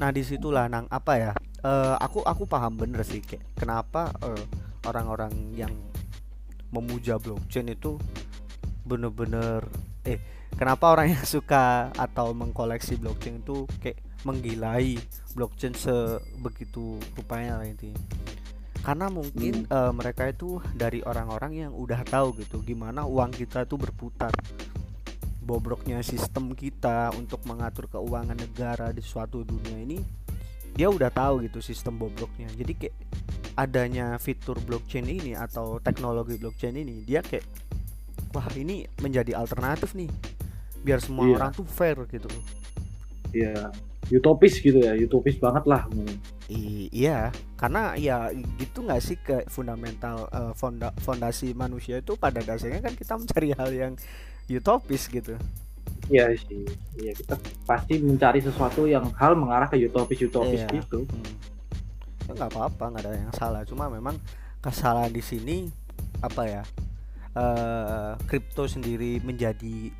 Nah 0.00 0.08
di 0.10 0.22
situlah 0.24 0.64
nang 0.66 0.86
apa 0.90 1.12
ya 1.16 1.32
uh, 1.62 1.96
aku 2.00 2.24
aku 2.26 2.44
paham 2.50 2.74
bener 2.76 3.06
sih 3.06 3.22
kayak 3.22 3.44
kenapa 3.54 4.10
uh, 4.24 4.44
orang-orang 4.88 5.32
yang 5.54 5.72
memuja 6.74 7.18
blockchain 7.18 7.70
itu 7.70 7.98
bener-bener 8.86 9.62
eh 10.06 10.18
kenapa 10.56 10.96
orang 10.96 11.14
yang 11.14 11.24
suka 11.38 11.94
atau 11.94 12.32
mengkoleksi 12.34 12.98
blockchain 12.98 13.44
itu 13.44 13.68
kayak 13.78 14.02
menggilai 14.26 14.98
blockchain 15.32 15.72
sebegitu 15.72 16.98
rupanya 17.16 17.62
lah 17.62 17.66
intinya 17.66 18.00
karena 18.80 19.12
mungkin 19.12 19.68
hmm. 19.68 19.72
uh, 19.72 19.92
mereka 19.92 20.28
itu 20.32 20.56
dari 20.72 21.04
orang-orang 21.04 21.68
yang 21.68 21.72
udah 21.76 22.00
tahu 22.08 22.32
gitu 22.40 22.64
gimana 22.64 23.04
uang 23.04 23.36
kita 23.36 23.68
itu 23.68 23.76
berputar 23.76 24.32
bobroknya 25.44 26.00
sistem 26.00 26.56
kita 26.56 27.12
untuk 27.16 27.44
mengatur 27.44 27.90
keuangan 27.90 28.36
negara 28.36 28.94
di 28.94 29.04
suatu 29.04 29.44
dunia 29.44 29.76
ini 29.82 29.98
dia 30.72 30.88
udah 30.88 31.12
tahu 31.12 31.44
gitu 31.44 31.60
sistem 31.60 32.00
bobroknya 32.00 32.48
jadi 32.56 32.72
kayak 32.72 32.96
adanya 33.58 34.16
fitur 34.16 34.56
blockchain 34.62 35.04
ini 35.04 35.36
atau 35.36 35.82
teknologi 35.82 36.40
blockchain 36.40 36.76
ini 36.78 37.04
dia 37.04 37.20
kayak 37.20 37.44
wah 38.32 38.46
ini 38.56 38.86
menjadi 39.02 39.36
alternatif 39.36 39.92
nih 39.92 40.08
biar 40.80 41.02
semua 41.02 41.28
iya. 41.28 41.36
orang 41.36 41.50
tuh 41.52 41.66
fair 41.68 41.98
gitu 42.08 42.30
iya 43.36 43.68
utopis 44.10 44.58
gitu 44.58 44.78
ya 44.82 44.92
utopis 44.98 45.38
banget 45.38 45.64
lah 45.70 45.86
I 46.50 46.90
iya 46.90 47.30
karena 47.54 47.94
ya 47.94 48.34
gitu 48.58 48.82
nggak 48.82 49.02
sih 49.02 49.16
ke 49.18 49.46
fundamental 49.46 50.26
uh, 50.34 50.52
fonda 50.52 50.90
fondasi 50.98 51.54
manusia 51.54 52.02
itu 52.02 52.18
pada 52.18 52.42
dasarnya 52.42 52.82
kan 52.82 52.94
kita 52.98 53.14
mencari 53.14 53.48
hal 53.58 53.70
yang 53.70 53.92
utopis 54.50 55.06
gitu 55.06 55.38
Iya 56.10 56.34
sih, 56.34 56.66
iya 56.98 57.14
kita 57.14 57.38
pasti 57.62 58.02
mencari 58.02 58.42
sesuatu 58.42 58.82
yang 58.82 59.14
hal 59.14 59.38
mengarah 59.38 59.70
ke 59.70 59.78
utopis 59.78 60.26
utopis 60.26 60.66
iya. 60.66 60.74
gitu. 60.74 61.06
Hmm. 61.06 61.34
Ya 62.26 62.30
nggak 62.34 62.50
apa-apa, 62.50 62.84
nggak 62.90 63.02
ada 63.06 63.12
yang 63.14 63.34
salah. 63.38 63.62
Cuma 63.62 63.86
memang 63.86 64.18
kesalahan 64.58 65.14
di 65.14 65.22
sini 65.22 65.70
apa 66.18 66.42
ya? 66.50 66.62
Eh, 67.30 68.12
kripto 68.26 68.66
uh, 68.66 68.70
sendiri 68.70 69.22
menjadi 69.22 69.94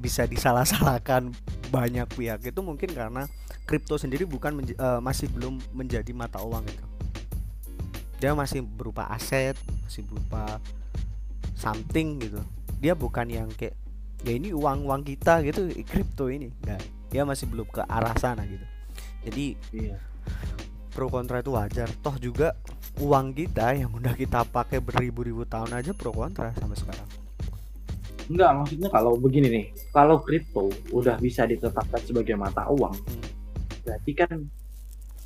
bisa 0.00 0.24
disalah-salahkan 0.24 1.30
banyak 1.68 2.08
pihak 2.16 2.40
itu 2.42 2.60
mungkin 2.64 2.90
karena 2.90 3.28
kripto 3.68 4.00
sendiri 4.00 4.24
bukan 4.24 4.64
uh, 4.80 4.98
masih 4.98 5.28
belum 5.30 5.60
menjadi 5.76 6.10
mata 6.16 6.40
uang 6.40 6.64
itu. 6.64 6.84
Dia 8.18 8.32
masih 8.32 8.64
berupa 8.64 9.06
aset, 9.12 9.54
masih 9.84 10.04
berupa 10.08 10.58
something 11.54 12.20
gitu. 12.20 12.40
Dia 12.80 12.96
bukan 12.96 13.28
yang 13.28 13.48
kayak 13.54 13.76
ya 14.24 14.32
ini 14.36 14.52
uang 14.52 14.84
uang 14.84 15.02
kita 15.04 15.40
gitu 15.48 15.72
kripto 15.84 16.28
ini 16.28 16.52
enggak 16.60 16.80
dia 17.08 17.22
masih 17.24 17.48
belum 17.48 17.66
ke 17.68 17.80
arah 17.88 18.12
sana 18.20 18.44
gitu 18.44 18.66
jadi 19.24 19.44
iya. 19.72 19.96
pro 20.92 21.08
kontra 21.08 21.40
itu 21.40 21.56
wajar 21.56 21.88
toh 22.04 22.16
juga 22.20 22.52
uang 23.00 23.32
kita 23.32 23.72
yang 23.72 23.90
udah 23.90 24.12
kita 24.12 24.44
pakai 24.44 24.84
beribu-ribu 24.84 25.48
tahun 25.48 25.72
aja 25.72 25.96
pro 25.96 26.12
kontra 26.12 26.52
sampai 26.52 26.76
sekarang 26.76 27.08
enggak 28.30 28.50
maksudnya 28.54 28.88
kalau 28.94 29.18
begini 29.18 29.48
nih 29.50 29.64
kalau 29.90 30.22
kripto 30.22 30.70
udah 30.94 31.18
bisa 31.18 31.44
ditetapkan 31.50 32.00
sebagai 32.06 32.38
mata 32.38 32.70
uang 32.70 32.94
hmm. 32.94 33.22
berarti 33.82 34.12
kan 34.14 34.38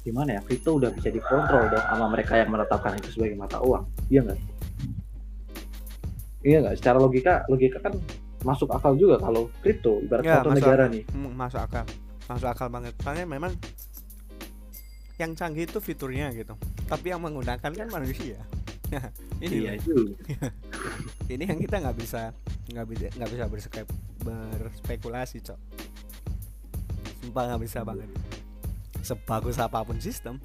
gimana 0.05 0.37
ya 0.37 0.41
kripto 0.45 0.81
udah 0.81 0.89
bisa 0.93 1.13
dikontrol 1.13 1.69
dong 1.69 1.85
sama 1.85 2.07
mereka 2.09 2.41
yang 2.41 2.49
menetapkan 2.49 2.97
itu 2.97 3.09
sebagai 3.13 3.37
mata 3.37 3.61
uang 3.61 3.85
iya 4.09 4.25
nggak? 4.25 4.41
Iya 6.45 6.61
nggak? 6.61 6.75
Secara 6.77 7.01
logika 7.01 7.35
logika 7.49 7.81
kan 7.81 7.97
masuk 8.45 8.69
akal 8.69 8.93
juga 9.01 9.17
kalau 9.17 9.49
kripto 9.65 10.05
ibarat 10.05 10.23
ya, 10.23 10.45
satu 10.45 10.53
negara 10.53 10.85
akal. 10.87 10.93
nih. 10.93 11.03
Masuk 11.33 11.61
akal. 11.65 11.85
Masuk 12.29 12.49
akal 12.53 12.69
banget. 12.69 12.93
Soalnya 13.01 13.25
memang 13.25 13.53
yang 15.17 15.33
canggih 15.33 15.65
itu 15.65 15.81
fiturnya 15.81 16.29
gitu. 16.37 16.53
Tapi 16.85 17.17
yang 17.17 17.25
menggunakan 17.25 17.73
kan 17.73 17.89
manusia. 17.89 18.37
Ini 19.43 19.51
iya 19.51 19.73
itu 19.75 20.15
ini 21.33 21.45
yang 21.45 21.59
kita 21.59 21.83
nggak 21.83 21.99
bisa 21.99 22.31
nggak 22.73 22.87
bisa 22.89 23.07
nggak 23.21 23.31
bisa 23.31 23.45
bersekep, 23.51 23.87
berspekulasi 24.25 25.45
cok 25.45 25.61
sumpah 27.21 27.43
nggak 27.53 27.63
bisa 27.65 27.81
banget 27.85 28.09
sebagus 29.05 29.61
apa 29.61 29.85
pun 29.85 30.01
sistem 30.01 30.41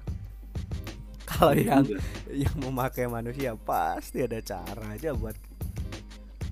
kalau 1.30 1.56
yang 1.56 1.84
yang 2.28 2.52
memakai 2.60 3.08
manusia 3.08 3.56
pasti 3.56 4.20
ada 4.20 4.40
cara 4.44 4.92
aja 4.92 5.16
buat 5.16 5.36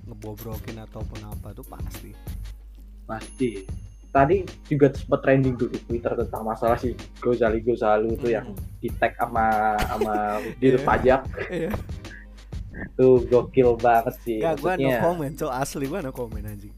ngebobrokin 0.09 0.81
ataupun 0.81 1.21
apa 1.29 1.53
tuh 1.53 1.65
pasti 1.69 2.11
pasti 3.05 3.49
tadi 4.09 4.41
juga 4.65 4.89
sempat 4.89 5.21
trending 5.21 5.53
tuh 5.53 5.69
di 5.69 5.77
Twitter 5.85 6.17
tentang 6.17 6.41
masalah 6.41 6.77
si 6.81 6.97
Gozali 7.21 7.61
Gozalu 7.61 8.17
itu 8.17 8.27
hmm. 8.33 8.35
yang 8.41 8.47
di 8.81 8.89
tag 8.97 9.13
sama 9.13 9.77
sama 9.85 10.13
di 10.61 10.73
yeah. 10.73 10.81
pajak 10.81 11.21
yeah. 11.53 11.73
Tuh 12.95 13.25
gokil 13.27 13.75
banget 13.75 14.15
sih 14.23 14.39
Gak, 14.39 14.61
gua 14.61 14.73
no 14.77 14.89
komen 15.01 15.31
so 15.35 15.49
asli 15.49 15.85
gua 15.89 15.99
no 15.99 16.11
komen 16.13 16.43
anjing. 16.45 16.73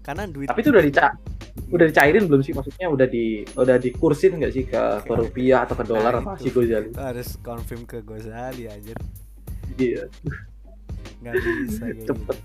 Karena 0.00 0.24
duit 0.30 0.46
tapi 0.46 0.62
itu 0.62 0.70
udah 0.70 0.84
dica 0.84 1.06
udah 1.72 1.86
dicairin 1.90 2.24
belum 2.30 2.42
sih? 2.46 2.54
Maksudnya 2.54 2.86
udah 2.86 3.06
di 3.10 3.42
udah 3.58 3.76
dikursin 3.80 4.38
nggak 4.38 4.52
sih 4.54 4.64
ke, 4.68 4.82
ke 5.02 5.12
rupiah 5.12 5.66
atau 5.66 5.74
ke 5.74 5.84
dolar 5.84 6.14
nah, 6.14 6.36
apa 6.36 6.38
si 6.38 6.48
Gozali 6.54 6.94
harus 6.94 7.28
confirm 7.42 7.82
ke 7.84 8.00
Gozali 8.06 8.70
aja 8.70 8.94
iya. 9.76 10.06
Nggak 11.22 11.34
bisa 11.42 11.84
cepet. 12.06 12.36
gitu. 12.38 12.44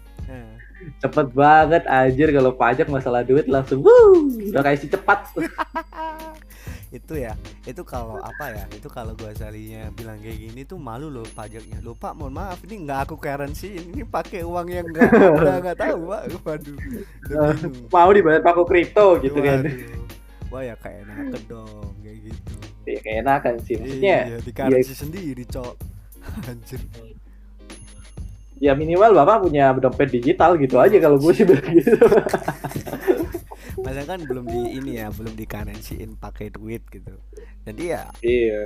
Cepet 1.05 1.27
banget 1.37 1.83
anjir. 1.85 2.33
Kalau 2.33 2.51
pajak 2.57 2.87
masalah 2.89 3.21
duit 3.21 3.45
langsung 3.45 3.85
wuh 3.85 4.25
udah 4.49 4.61
kayak 4.65 4.79
si 4.81 4.87
cepat 4.89 5.29
itu 6.91 7.15
ya 7.15 7.39
itu 7.63 7.87
kalau 7.87 8.19
apa 8.19 8.51
ya 8.51 8.63
itu 8.75 8.91
kalau 8.91 9.15
gua 9.15 9.31
salinya 9.31 9.87
bilang 9.95 10.19
kayak 10.19 10.43
gini 10.43 10.67
tuh 10.67 10.75
malu 10.75 11.07
loh 11.07 11.23
pajaknya. 11.31 11.79
Loh 11.79 11.95
pak 11.95 12.19
mohon 12.19 12.35
maaf 12.35 12.59
ini 12.67 12.83
nggak 12.83 13.07
aku 13.07 13.15
currency 13.15 13.79
ini 13.79 14.03
pakai 14.03 14.43
uang 14.43 14.67
yang 14.67 14.83
nggak 14.91 15.07
nggak 15.63 15.77
tahu 15.79 16.11
pak. 16.11 16.21
Waduh 16.43 16.77
mau 17.87 18.11
dibayar 18.11 18.43
pakai 18.43 18.63
kripto 18.67 19.07
gitu 19.23 19.39
kan. 19.39 19.63
Wah 20.51 20.67
ya 20.67 20.75
kayak 20.75 21.07
enak 21.07 21.43
dong 21.47 21.95
kayak 22.03 22.27
gitu. 22.27 22.53
Ya 22.83 22.99
kayak 22.99 23.17
enak 23.23 23.39
kan 23.39 23.55
sih. 23.63 23.75
Maksudnya 23.79 24.17
iya, 24.27 24.37
di 24.43 24.51
currency 24.51 24.91
ya. 24.91 24.97
sendiri 24.99 25.43
cok. 25.47 25.75
Anjir. 26.51 26.81
Ya 28.61 28.75
minimal 28.75 29.15
bapak 29.15 29.47
punya 29.47 29.71
dompet 29.79 30.11
digital 30.11 30.59
gitu 30.59 30.75
aja 30.75 30.99
kalau 30.99 31.17
gue 31.17 31.33
sih 31.33 31.47
bilang 31.49 31.71
gitu 31.71 31.97
Masa 33.81 34.05
kan 34.05 34.19
belum 34.21 34.45
di 34.45 34.77
ini 34.77 34.91
ya 35.01 35.09
belum 35.09 35.33
di 35.33 35.45
currencyin 35.49 36.13
pakai 36.15 36.53
duit 36.53 36.85
gitu 36.93 37.17
jadi 37.65 37.83
ya 37.97 38.03
iya 38.21 38.59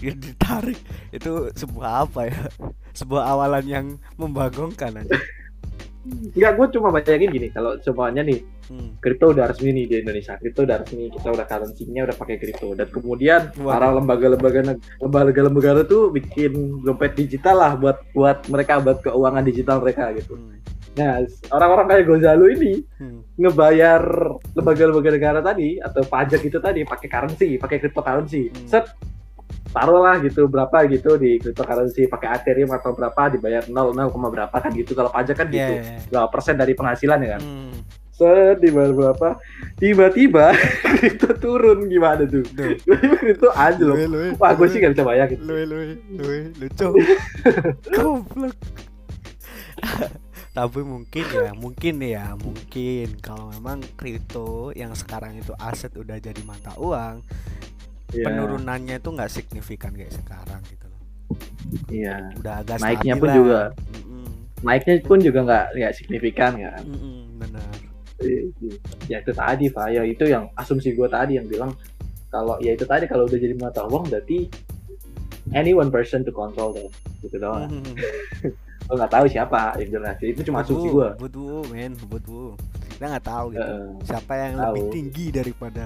ditarik 0.22 0.78
itu 1.10 1.50
sebuah 1.58 2.06
apa 2.06 2.30
ya 2.30 2.42
sebuah 2.94 3.22
awalan 3.34 3.66
yang 3.66 3.86
membagongkan 4.18 5.02
aja 5.02 5.18
Enggak, 6.02 6.58
gue 6.58 6.66
cuma 6.74 6.90
bayangin 6.90 7.30
gini, 7.30 7.46
kalau 7.54 7.78
semuanya 7.78 8.26
nih, 8.26 8.42
Hmm. 8.66 8.96
kripto 8.98 9.30
udah 9.30 9.52
resmi 9.52 9.70
nih 9.70 9.84
di 9.86 9.94
Indonesia, 10.00 10.34
kripto 10.34 10.64
udah 10.64 10.80
resmi, 10.82 11.12
kita 11.12 11.28
udah 11.28 11.46
currency-nya 11.46 12.08
udah 12.08 12.16
pakai 12.16 12.36
kripto, 12.40 12.72
dan 12.72 12.88
kemudian 12.88 13.54
Waduh. 13.54 13.68
para 13.68 13.88
lembaga-lembaga 13.94 14.60
lembaga-lembaga 14.98 15.82
itu 15.84 16.10
bikin 16.10 16.80
dompet 16.80 17.14
digital 17.14 17.56
lah 17.58 17.72
buat 17.76 18.02
buat 18.16 18.42
mereka 18.48 18.80
buat 18.80 18.98
keuangan 19.04 19.44
digital 19.44 19.78
mereka 19.78 20.10
gitu. 20.16 20.34
Hmm. 20.40 20.56
Nah, 20.92 21.24
orang-orang 21.48 21.86
kayak 21.88 22.04
Gozalo 22.04 22.46
ini 22.52 22.84
Hmm. 23.00 23.24
ngebayar 23.40 24.02
lembaga-lembaga 24.52 25.10
negara 25.10 25.40
tadi 25.40 25.80
atau 25.80 26.04
pajak 26.04 26.44
itu 26.44 26.60
tadi 26.60 26.84
pakai 26.84 27.08
currency, 27.08 27.56
pakai 27.56 27.80
cryptocurrency. 27.80 28.52
Hmm. 28.52 28.68
Set 28.68 28.84
taruhlah 29.72 30.20
gitu 30.20 30.52
berapa 30.52 30.84
gitu 30.92 31.16
di 31.16 31.40
cryptocurrency 31.40 32.04
pakai 32.04 32.28
Ethereum 32.36 32.76
atau 32.76 32.92
berapa 32.92 33.32
dibayar 33.32 33.64
0, 33.64 33.96
0, 33.96 34.12
berapa 34.28 34.52
kan 34.52 34.68
gitu 34.76 34.92
kalau 34.92 35.08
pajak 35.08 35.32
kan 35.40 35.48
gitu. 35.48 35.80
iya, 35.80 35.80
iya. 35.80 35.96
Berapa 36.12 36.28
persen 36.28 36.60
dari 36.60 36.76
penghasilan 36.76 37.18
ya 37.24 37.28
kan? 37.36 37.40
Hmm. 37.40 37.72
Set 38.12 38.60
dibayar 38.60 38.92
berapa? 38.92 39.40
Tiba-tiba 39.80 40.52
itu 41.08 41.28
turun 41.40 41.88
gimana 41.88 42.28
tuh? 42.28 42.44
Loh. 43.80 43.96
Luwe, 43.96 44.04
luwe, 44.04 44.28
Wah, 44.36 44.52
gue 44.52 44.68
sih 44.68 44.76
gak 44.76 44.92
bisa 44.92 45.08
bayangin. 45.08 45.40
Luwe, 45.40 45.64
luwe, 45.64 45.96
luwe, 46.20 46.38
lucu. 46.60 46.88
Goblok. 47.96 48.56
Tapi 50.52 50.84
mungkin 50.84 51.24
ya, 51.24 51.50
mungkin 51.56 51.94
ya, 51.98 52.26
mungkin 52.36 53.08
kalau 53.18 53.48
memang 53.50 53.80
kripto 53.94 54.68
yang 54.72 54.92
sekarang 54.92 55.32
itu 55.34 55.56
aset 55.56 55.88
udah 55.92 56.20
jadi 56.20 56.42
mata 56.42 56.76
uang, 56.76 57.24
Iya, 58.12 58.28
penurunannya 58.28 59.00
itu 59.00 59.08
nggak 59.08 59.32
signifikan 59.32 59.96
kayak 59.96 60.12
sekarang 60.12 60.60
gitu 60.68 60.84
loh. 60.84 61.00
Iya. 61.88 62.36
Udah 62.36 62.60
agak 62.60 62.76
Naiknya 62.78 63.16
pun 63.16 63.24
lah. 63.24 63.36
juga. 63.36 63.60
Mm-mm, 63.96 64.28
Naiknya 64.60 64.94
pun 65.00 65.18
juga 65.18 65.40
nggak 65.42 65.64
nggak 65.72 65.94
signifikan 65.96 66.52
kan. 66.54 66.82
mm-mm, 66.84 67.18
benar. 67.40 67.72
ya 69.10 69.18
itu 69.18 69.32
tadi 69.34 69.66
pak 69.66 69.90
ya 69.90 70.06
itu 70.06 70.22
yang 70.24 70.46
asumsi 70.54 70.94
gue 70.94 71.08
tadi 71.10 71.34
yang 71.34 71.48
bilang 71.48 71.74
kalau 72.28 72.54
ya 72.62 72.70
itu 72.70 72.86
tadi 72.86 73.10
kalau 73.10 73.26
udah 73.26 73.34
jadi 73.34 73.50
mata 73.58 73.82
uang 73.82 74.06
berarti 74.06 74.46
any 75.50 75.74
one 75.74 75.90
person 75.90 76.22
to 76.22 76.30
control 76.30 76.70
them 76.70 76.86
gitu 77.18 77.34
doang 77.36 77.66
Mm. 77.66 77.98
lo 78.92 78.94
nggak 78.94 79.10
tahu 79.10 79.24
siapa 79.24 79.72
yang 79.80 79.88
jelas 79.90 80.14
itu 80.20 80.40
cuma 80.44 80.60
asumsi 80.60 80.86
gue 80.86 81.08
Butuh, 81.16 81.64
men, 81.66 81.96
butuh. 81.96 82.52
Kita 82.92 83.08
nggak 83.08 83.24
tahu 83.24 83.46
gitu. 83.50 83.64
Heeh. 83.64 83.88
Siapa 84.04 84.32
yang 84.36 84.52
tahu. 84.52 84.60
lebih 84.68 84.82
tinggi 84.92 85.26
daripada 85.32 85.84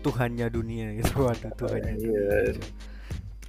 Tuhannya 0.00 0.46
dunia 0.46 0.86
gitu. 0.94 1.10
Waduh, 1.26 1.50
Tuhannya 1.58 1.92
Iya. 1.92 1.98
dunia. 1.98 2.54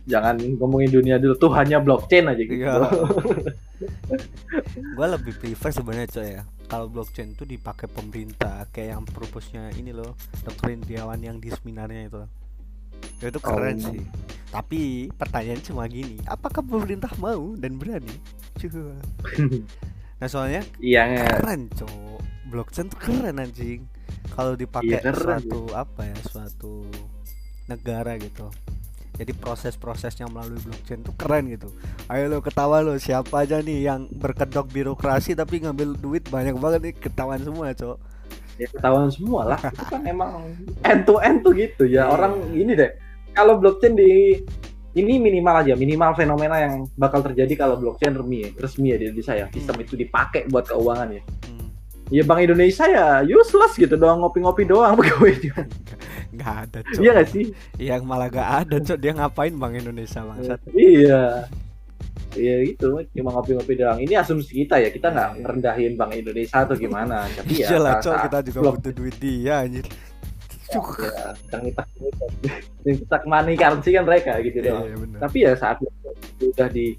jangan 0.01 0.33
ngomongin 0.57 0.89
dunia 0.89 1.15
dulu 1.15 1.37
tuh 1.37 1.53
hanya 1.53 1.77
blockchain 1.77 2.25
aja 2.25 2.41
gitu 2.41 2.57
Iya. 2.57 2.73
gue 4.97 5.07
lebih 5.07 5.33
prefer 5.37 5.69
sebenarnya 5.69 6.07
coy 6.09 6.27
ya 6.31 6.41
kalau 6.65 6.85
blockchain 6.87 7.31
itu 7.31 7.43
dipakai 7.45 7.85
pemerintah 7.85 8.65
kayak 8.69 8.97
yang 8.97 9.03
purpose-nya 9.05 9.69
ini 9.75 9.91
loh 9.91 10.15
Dr. 10.41 10.73
Indiawan 10.73 11.19
yang 11.19 11.37
di 11.37 11.49
seminarnya 11.49 12.07
itu 12.07 12.21
Ya, 13.19 13.29
itu 13.29 13.39
keren 13.39 13.77
Oh. 13.77 13.91
sih. 13.91 14.01
Tapi 14.51 14.81
pertanyaan 15.13 15.61
cuma 15.61 15.87
gini 15.87 16.19
apakah 16.25 16.59
pemerintah 16.59 17.11
mau 17.15 17.55
dan 17.55 17.79
berani? 17.79 18.11
Cua. 18.57 18.99
nah 20.19 20.27
soalnya 20.27 20.61
iya 20.77 21.07
keren 21.39 21.71
cowok. 21.71 22.19
Blockchain 22.47 22.87
tuh 22.87 22.99
keren 22.99 23.39
anjing. 23.39 23.87
Kalau 24.31 24.53
dipakai 24.53 24.99
Iya, 24.99 25.11
suatu 25.11 25.71
apa 25.71 26.03
ya 26.03 26.17
suatu 26.21 26.83
negara 27.65 28.15
gitu. 28.17 28.51
Jadi 29.11 29.31
proses-prosesnya 29.31 30.27
melalui 30.27 30.59
blockchain 30.59 30.99
tuh 31.01 31.15
keren 31.15 31.47
gitu. 31.47 31.71
Ayo 32.07 32.27
lo 32.27 32.39
ketawa 32.39 32.81
lo 32.81 32.97
siapa 32.97 33.43
aja 33.43 33.59
nih 33.59 33.85
yang 33.85 34.09
berkedok 34.09 34.67
birokrasi 34.67 35.31
tapi 35.31 35.61
ngambil 35.61 35.95
duit 35.95 36.27
banyak 36.27 36.57
banget 36.57 36.79
nih 36.81 36.95
ketahuan 36.97 37.39
semua 37.39 37.71
cowok 37.71 37.99
ya 38.59 38.67
ketahuan 38.71 39.11
semua 39.11 39.55
lah. 39.55 39.59
Itu 39.75 39.85
kan 39.87 40.01
emang 40.07 40.55
end 40.83 41.01
to 41.07 41.19
end 41.23 41.43
tuh 41.45 41.53
gitu 41.55 41.87
ya. 41.87 42.07
Iya. 42.07 42.11
orang 42.11 42.33
ini 42.55 42.71
deh 42.75 42.91
kalau 43.31 43.59
blockchain 43.59 43.95
di 43.95 44.39
ini 44.91 45.23
minimal 45.23 45.63
aja 45.63 45.73
minimal 45.79 46.11
fenomena 46.19 46.59
yang 46.59 46.83
bakal 46.99 47.23
terjadi 47.23 47.63
kalau 47.63 47.79
blockchain 47.79 48.11
resmi 48.11 48.43
ya, 48.43 48.49
resmi 48.59 48.87
ya 48.91 48.97
di 48.99 49.05
Indonesia 49.07 49.33
ya. 49.37 49.45
Sistem 49.51 49.75
itu 49.79 49.93
dipakai 49.95 50.51
buat 50.51 50.67
keuangan 50.67 51.09
ya. 51.15 51.23
Hmm. 51.47 51.67
ya 52.11 52.23
Bank 52.27 52.43
Indonesia 52.43 52.85
ya 52.91 53.07
useless 53.23 53.79
gitu 53.79 53.95
doang 53.95 54.19
ngopi-ngopi 54.19 54.67
doang 54.67 54.95
pegawainya 54.99 55.63
nggak 56.31 56.55
ada 56.67 56.79
cowok 56.87 57.03
iya 57.03 57.11
gak 57.15 57.29
sih? 57.29 57.45
Yang 57.75 58.01
malah 58.07 58.27
gak 58.31 58.49
ada 58.67 58.75
cowok 58.79 58.99
dia 58.99 59.11
ngapain 59.15 59.53
bank 59.55 59.73
Indonesia 59.79 60.19
bangsat? 60.23 60.59
Iya 60.71 61.47
iya 62.33 62.55
gitu. 62.63 62.89
Cuma 63.11 63.29
ngopi-ngopi 63.31 63.73
doang. 63.73 63.97
Ini 63.97 64.13
asumsi 64.17 64.51
kita 64.59 64.77
ya 64.77 64.87
kita 64.87 65.07
nggak 65.07 65.29
Iya. 65.29 65.39
ngerendahin 65.39 65.93
Bank 65.95 66.11
Indonesia 66.13 66.57
atau 66.59 66.75
gimana. 66.75 67.27
Tapi 67.27 67.53
ya 67.57 67.75
lah 67.75 67.97
saat- 67.97 68.03
cowok 68.03 68.13
saat 68.13 68.25
kita 68.25 68.37
juga 68.45 68.59
blok- 68.59 68.75
butuh 68.77 68.93
duit 68.93 69.15
dia 69.17 69.55
anjir. 69.59 69.85
Ya, 70.71 70.79
yang 71.51 71.63
kita 71.67 71.83
yang 72.81 72.97
kita 72.97 73.15
money 73.25 73.53
currency 73.53 73.89
kan 73.91 74.03
mereka 74.03 74.39
gitu 74.39 74.57
doang. 74.61 74.85
iya 74.85 74.95
benar. 74.95 75.19
Tapi 75.21 75.37
ya 75.41 75.51
saat 75.53 75.77
udah 76.39 76.69
di 76.69 76.95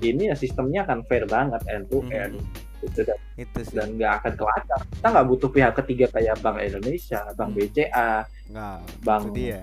ini 0.00 0.28
ya 0.28 0.34
sistemnya 0.34 0.84
akan 0.84 1.00
fair 1.02 1.24
banget 1.24 1.64
end 1.66 1.88
to 1.88 2.04
end 2.06 2.36
Hmm, 2.36 2.44
gitu 2.84 3.00
dan 3.02 3.16
itu 3.34 3.58
sih. 3.62 3.72
Dan 3.72 3.96
nggak 3.96 4.12
akan 4.20 4.32
kelacak 4.36 4.80
kita 4.90 5.06
nggak 5.08 5.26
butuh 5.26 5.48
pihak 5.48 5.72
ketiga 5.74 6.06
kayak 6.10 6.36
Bank 6.38 6.60
Indonesia 6.60 7.20
Bank 7.32 7.48
Hmm. 7.48 7.56
BCA 7.58 8.10
nggak 8.46 8.76
Bang- 9.00 9.24
itu 9.24 9.32
dia. 9.34 9.60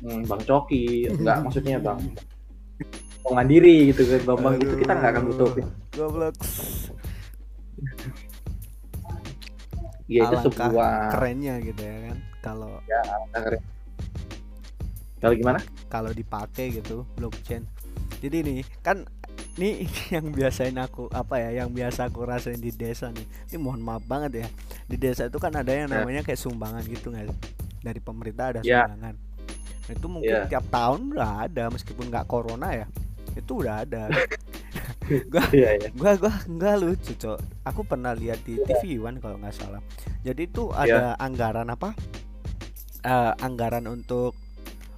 Hmm, 0.00 0.22
Bank 0.24 0.42
Coki 0.42 0.84
nggak 1.10 1.36
maksudnya 1.42 1.76
Bank 1.78 2.00
Bank 3.24 3.34
Mandiri 3.34 3.88
gitu 3.88 4.04
kan 4.04 4.20
Bank 4.28 4.40
Bank 4.44 4.54
itu 4.60 4.74
kita 4.78 4.92
nggak 4.92 5.10
akan 5.16 5.22
butuh 5.32 5.48
goblok. 5.96 6.34
Ya 10.04 10.28
itu 10.28 10.36
sebuah 10.44 11.16
kerennya 11.16 11.54
gitu 11.64 11.80
ya 11.80 11.96
kan 12.12 12.18
kalau 12.44 12.72
kalau 15.16 15.34
gimana? 15.34 15.58
Kalau 15.88 16.12
dipakai 16.12 16.76
gitu 16.76 17.08
blockchain. 17.16 17.64
Jadi 18.20 18.36
nih 18.44 18.60
kan 18.84 19.08
nih 19.56 19.88
yang 20.20 20.28
biasain 20.28 20.76
aku 20.76 21.08
apa 21.08 21.40
ya 21.40 21.64
yang 21.64 21.72
biasa 21.72 22.12
aku 22.12 22.28
rasain 22.28 22.60
di 22.60 22.68
desa 22.68 23.08
nih. 23.08 23.24
Ini 23.48 23.56
mohon 23.56 23.80
maaf 23.80 24.04
banget 24.04 24.44
ya 24.44 24.48
di 24.84 25.00
desa 25.00 25.32
itu 25.32 25.40
kan 25.40 25.56
ada 25.56 25.72
yang 25.72 25.88
Ya. 25.88 26.04
namanya 26.04 26.20
kayak 26.20 26.36
sumbangan 26.36 26.84
gitu 26.84 27.08
nggak 27.08 27.32
dari 27.80 28.00
pemerintah 28.04 28.52
ada 28.52 28.60
Ya. 28.60 28.84
sumbangan. 28.84 29.16
Nah, 29.84 29.92
itu 29.96 30.06
mungkin 30.12 30.36
Ya. 30.36 30.44
tiap 30.44 30.64
tahun 30.68 31.16
udah 31.16 31.48
ada 31.48 31.64
meskipun 31.72 32.12
nggak 32.12 32.28
corona 32.28 32.68
ya 32.76 32.84
itu 33.36 33.52
udah 33.62 33.84
ada. 33.86 34.08
Iya 35.52 35.76
ya 35.76 35.88
gua 35.92 36.16
gua 36.16 36.32
nggak 36.48 36.74
lucu 36.80 37.12
cok. 37.12 37.36
Aku 37.68 37.84
pernah 37.84 38.16
lihat 38.16 38.40
di 38.40 38.56
TV 38.56 38.96
One 38.96 39.20
kalau 39.20 39.36
nggak 39.36 39.52
salah. 39.52 39.84
Jadi 40.24 40.48
itu 40.48 40.72
Iya. 40.72 40.80
ada 40.80 41.02
anggaran 41.20 41.68
apa? 41.68 41.92
Eh, 43.04 43.32
anggaran 43.44 43.84
untuk 43.84 44.32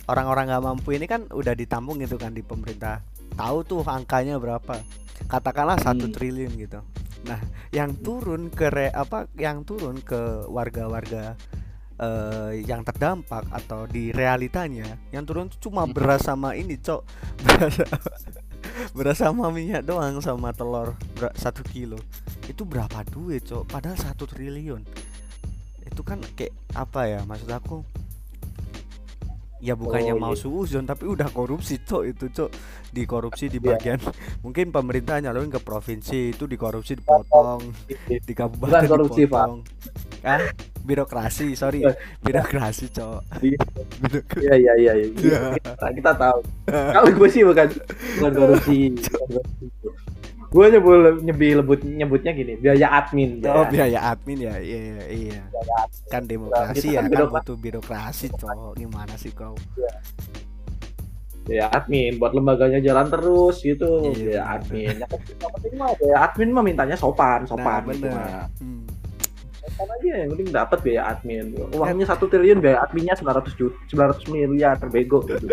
orang-orang 0.07 0.46
nggak 0.46 0.62
mampu 0.62 0.94
ini 0.94 1.11
kan 1.11 1.27
udah 1.27 1.59
ditampung 1.59 1.99
gitu 1.99 2.14
kan 2.14 2.31
di 2.31 2.46
pemerintah. 2.46 3.03
Tahu 3.35 3.66
tuh 3.66 3.83
angkanya 3.83 4.38
berapa. 4.38 4.79
Katakanlah 5.27 5.83
satu 5.83 6.07
Hmm. 6.07 6.14
triliun 6.14 6.55
gitu. 6.55 6.79
Nah 7.27 7.42
yang 7.75 7.99
turun 7.99 8.46
ke 8.46 8.70
re, 8.70 8.94
apa 8.94 9.27
yang 9.35 9.66
turun 9.66 9.99
ke 9.99 10.46
warga-warga 10.46 11.35
eh, 11.96 12.62
yang 12.62 12.82
terdampak 12.82 13.44
atau 13.48 13.85
di 13.85 14.12
realitanya 14.12 14.96
yang 15.11 15.24
turun 15.24 15.48
cuma 15.59 15.85
Hmm. 15.85 15.92
beras 15.92 16.24
sama 16.24 16.52
ini 16.54 16.76
cok. 16.76 17.00
Beras 17.42 17.74
beras 18.96 19.18
sama 19.18 19.48
minyak 19.48 19.82
doang 19.82 20.20
sama 20.20 20.52
telur 20.52 20.92
satu 21.35 21.64
kilo. 21.64 21.96
Itu 22.44 22.62
berapa 22.64 23.02
duit 23.06 23.44
cok? 23.44 23.64
Padahal 23.66 23.96
satu 23.96 24.28
triliun. 24.28 24.85
Itu 25.87 26.02
kan 26.02 26.20
kayak 26.35 26.52
apa 26.74 27.09
ya 27.09 27.20
maksud 27.24 27.48
aku? 27.48 27.80
Ya 29.56 29.72
bukannya 29.72 30.12
Oh, 30.12 30.20
mau 30.20 30.37
iya. 30.37 30.40
suuzon 30.44 30.85
tapi 30.85 31.09
udah 31.09 31.32
korupsi 31.32 31.80
cok 31.80 32.02
itu 32.04 32.28
cok. 32.28 32.50
Dikorupsi 32.92 33.48
di 33.48 33.56
Iya. 33.59 33.72
bagian 33.72 33.98
mungkin 34.44 34.68
pemerintah 34.68 35.16
nyalurin 35.16 35.48
ke 35.48 35.59
provinsi 35.59 36.37
itu 36.37 36.44
dikorupsi 36.44 37.00
dipotong. 37.00 37.72
Di 38.06 38.35
kabupaten 38.37 38.68
Bukan 38.68 38.85
korupsi, 38.85 39.24
Pak. 39.24 39.46
Ah 40.22 40.40
birokrasi 40.81 41.52
sorry. 41.52 41.83
Birokrasi 42.22 42.87
Iya. 42.87 43.59
Birokrasi. 43.98 44.38
iya 44.38 44.55
iya 44.55 44.72
iya 44.76 44.92
iya. 44.94 45.07
Iya. 45.12 45.38
kita, 45.59 45.87
kita 45.92 46.12
tahu. 46.14 46.38
Kalau 46.68 47.11
gue 47.11 47.29
sih 47.29 47.42
bukan 47.42 47.66
bukan 48.16 48.33
korupsi 48.33 48.79
gue 50.46 50.62
nyebut 50.72 51.20
nyebut 51.20 51.52
lebut 51.59 51.81
nyebutnya 51.83 52.33
gini 52.33 52.55
biaya 52.57 52.87
admin. 52.94 53.42
Oh 53.44 53.66
biaya. 53.66 53.98
admin 54.09 54.38
ya 54.40 54.55
iya 54.57 55.05
iya. 55.11 55.42
Kan 56.07 56.24
demokrasi 56.24 56.94
ya 56.94 57.02
kan 57.02 57.11
kan 57.11 57.12
birokra- 57.12 57.42
butuh 57.42 57.57
birokrasi 57.59 58.26
cowok. 58.33 58.79
Gimana 58.79 59.18
sih 59.18 59.35
kau? 59.35 59.59
Biaya 61.44 61.66
admin 61.70 62.16
buat 62.16 62.33
lembaganya 62.33 62.79
jalan 62.81 63.07
terus 63.07 63.59
gitu. 63.61 64.07
Iya, 64.07 64.14
biaya 64.14 64.22
bener. 64.40 64.55
admin. 64.55 64.94
Yang 64.96 65.11
penting 65.52 65.72
mah 65.76 65.90
biaya 65.92 66.16
admin 66.24 66.48
mah 66.50 66.64
mintanya 66.64 66.96
sopan 66.96 67.40
sopan 67.44 67.83
nah 67.83 67.92
gitu 67.92 68.07
bener. 68.07 68.14
mah. 68.14 68.46
Hmm. 68.57 68.83
Sopan 69.76 69.92
aja 69.92 70.24
yang 70.24 70.30
penting 70.32 70.48
dapat 70.48 70.78
biaya 70.80 71.02
admin. 71.12 71.52
Uangnya 71.76 72.06
satu 72.08 72.24
triliun 72.32 72.64
biaya 72.64 72.80
adminnya 72.80 73.12
900 73.12 73.60
juta 73.60 73.76
900 73.92 74.32
miliar 74.32 74.80
terbego 74.80 75.20
gitu 75.28 75.44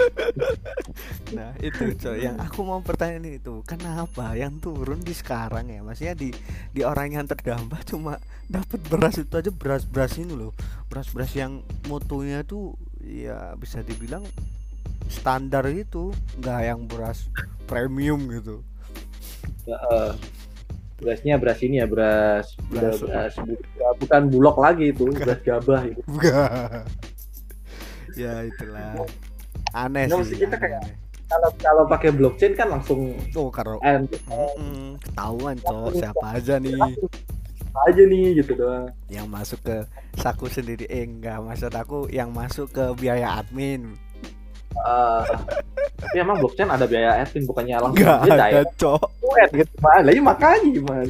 Nah 1.37 1.51
itu 1.59 1.91
coy 1.99 2.23
yang 2.23 2.39
aku 2.39 2.63
mau 2.63 2.79
pertanyaan 2.79 3.27
itu 3.27 3.59
kenapa 3.67 4.31
yang 4.39 4.63
turun 4.63 5.03
di 5.03 5.11
sekarang 5.11 5.67
ya? 5.67 5.83
Maksudnya 5.83 6.15
di 6.15 6.31
di 6.71 6.81
orang 6.87 7.11
yang 7.11 7.27
terdampak 7.27 7.83
cuma 7.83 8.15
dapat 8.47 8.79
beras 8.87 9.19
itu 9.19 9.35
aja 9.35 9.51
beras 9.51 9.83
beras 9.83 10.15
ini 10.15 10.31
loh. 10.31 10.55
Beras 10.87 11.11
beras 11.11 11.35
yang 11.35 11.59
mutunya 11.91 12.47
tuh 12.47 12.79
ya 13.03 13.59
bisa 13.59 13.83
dibilang 13.83 14.23
standar 15.11 15.67
itu 15.67 16.15
nggak 16.39 16.61
yang 16.63 16.87
beras 16.87 17.27
premium 17.67 18.23
gitu. 18.31 18.63
Uh, 19.67 20.15
berasnya 21.03 21.35
beras 21.35 21.59
ini 21.59 21.77
ya 21.77 21.85
beras 21.85 22.55
Beras- 22.65 22.97
beras, 22.97 23.33
beras- 23.35 23.99
bukan 23.99 24.21
bulog 24.27 24.55
lagi 24.57 24.89
itu 24.89 25.11
beras 25.11 25.43
gabah 25.43 25.83
itu. 25.83 26.01
Ya 28.13 28.45
itulah. 28.45 28.93
Aneh 29.73 30.05
Nggak, 30.05 30.21
sih 30.23 30.37
kita 30.37 30.53
aneh, 30.53 30.59
kayak- 30.59 30.81
aneh. 30.81 30.95
kalau 31.25 31.49
kalau 31.57 31.83
pakai 31.83 32.09
blockchain 32.09 32.53
kan 32.53 32.69
langsung 32.69 33.17
oh 33.33 33.49
karo 33.49 33.81
and 33.81 34.05
Mm-mm, 34.29 35.01
ketahuan 35.01 35.57
cok. 35.59 35.97
Siapa 35.97 36.25
aja 36.37 36.55
nih? 36.57 36.77
Aja 37.73 38.03
nih 38.05 38.37
gitu 38.37 38.53
doang. 38.53 38.85
Yang 39.09 39.27
masuk 39.27 39.59
ke 39.61 39.77
saku 40.15 40.45
sendiri. 40.45 40.85
Eh 40.85 41.03
enggak 41.03 41.41
maksud 41.41 41.73
aku 41.73 42.05
yang 42.07 42.29
masuk 42.29 42.69
ke 42.69 42.85
biaya 42.95 43.41
admin 43.41 43.97
Eh, 44.73 45.23
tapi 46.01 46.15
emang 46.17 46.41
blockchain 46.41 46.65
ada 46.67 46.83
biaya 46.83 47.21
admin 47.21 47.45
bukannya 47.45 47.77
langsung 47.77 48.01
dia 48.01 48.17
ada 48.19 48.35
direct 48.49 48.73
cok. 48.75 49.05
Gitu 49.53 49.73
Mas. 49.77 50.01
Lah, 50.01 50.11
iya 50.11 50.21
makanya 50.21 50.67
gimana 50.67 51.03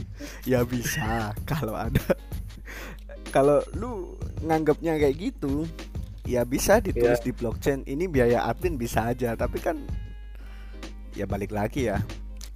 ya 0.43 0.59
bisa 0.63 1.31
kalau 1.47 1.73
ada. 1.73 2.03
Kalau 3.31 3.63
lu 3.73 4.13
nganggapnya 4.43 4.99
kayak 4.99 5.15
gitu 5.15 5.65
ya 6.23 6.43
bisa 6.43 6.77
ditulis 6.77 7.17
Iya. 7.17 7.25
di 7.25 7.31
blockchain. 7.31 7.79
Ini 7.83 8.05
biaya 8.05 8.45
admin 8.45 8.75
bisa 8.75 9.09
aja 9.09 9.33
tapi 9.33 9.57
kan 9.57 9.79
ya 11.13 11.23
balik 11.23 11.49
lagi 11.49 11.87
ya. 11.87 12.03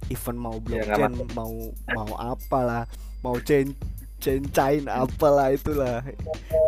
Event 0.08 0.38
mau 0.38 0.56
Ya, 0.68 0.84
nggak 0.84 1.08
blockchain 1.08 1.12
mau 1.32 1.52
mau 1.88 2.10
apalah 2.14 2.84
mau 3.20 3.34
chain 3.40 3.72
chain 4.20 4.44
chain 4.52 4.86
apalah 4.86 5.50
itulah. 5.50 6.04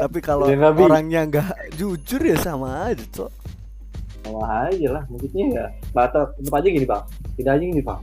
Tapi 0.01 0.19
kalau 0.19 0.49
Ya, 0.49 0.59
orangnya 0.64 1.29
nggak 1.29 1.77
jujur 1.77 2.25
ya 2.25 2.40
sama 2.40 2.88
aja 2.88 3.05
cok 3.07 3.31
sama 4.24 4.68
aja 4.68 4.88
lah 4.92 5.02
maksudnya 5.09 5.46
ya 5.50 5.64
atau 5.96 6.28
tetap 6.37 6.54
aja 6.61 6.68
gini 6.68 6.87
bang 6.87 7.02
tidak 7.38 7.52
aja 7.56 7.64
gini 7.64 7.83
bang 7.83 8.00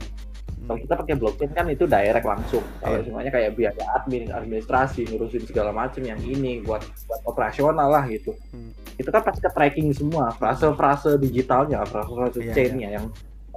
kalau 0.67 0.80
kita 0.84 0.93
pakai 0.99 1.15
blockchain 1.15 1.51
kan 1.56 1.65
itu 1.71 1.88
direct 1.88 2.27
langsung. 2.27 2.60
Kalau 2.84 2.99
Iya. 2.99 3.06
semuanya 3.08 3.32
kayak 3.32 3.51
biaya 3.56 3.84
admin 3.95 4.27
administrasi 4.27 5.08
ngurusin 5.08 5.47
segala 5.47 5.71
macam 5.71 6.03
yang 6.03 6.19
ini 6.19 6.60
buat 6.60 6.84
buat 7.08 7.21
operasional 7.23 7.88
lah 7.88 8.03
gitu. 8.12 8.36
Hmm. 8.51 8.75
itu 8.97 9.13
kan 9.13 9.21
pasti 9.21 9.45
ke 9.45 9.51
tracking 9.53 9.93
semua. 9.93 10.34
Frase-frase 10.34 11.21
digitalnya 11.21 11.86
frase-frase 11.86 12.41
Iya, 12.41 12.53
chainnya 12.58 12.89
yang 12.97 13.06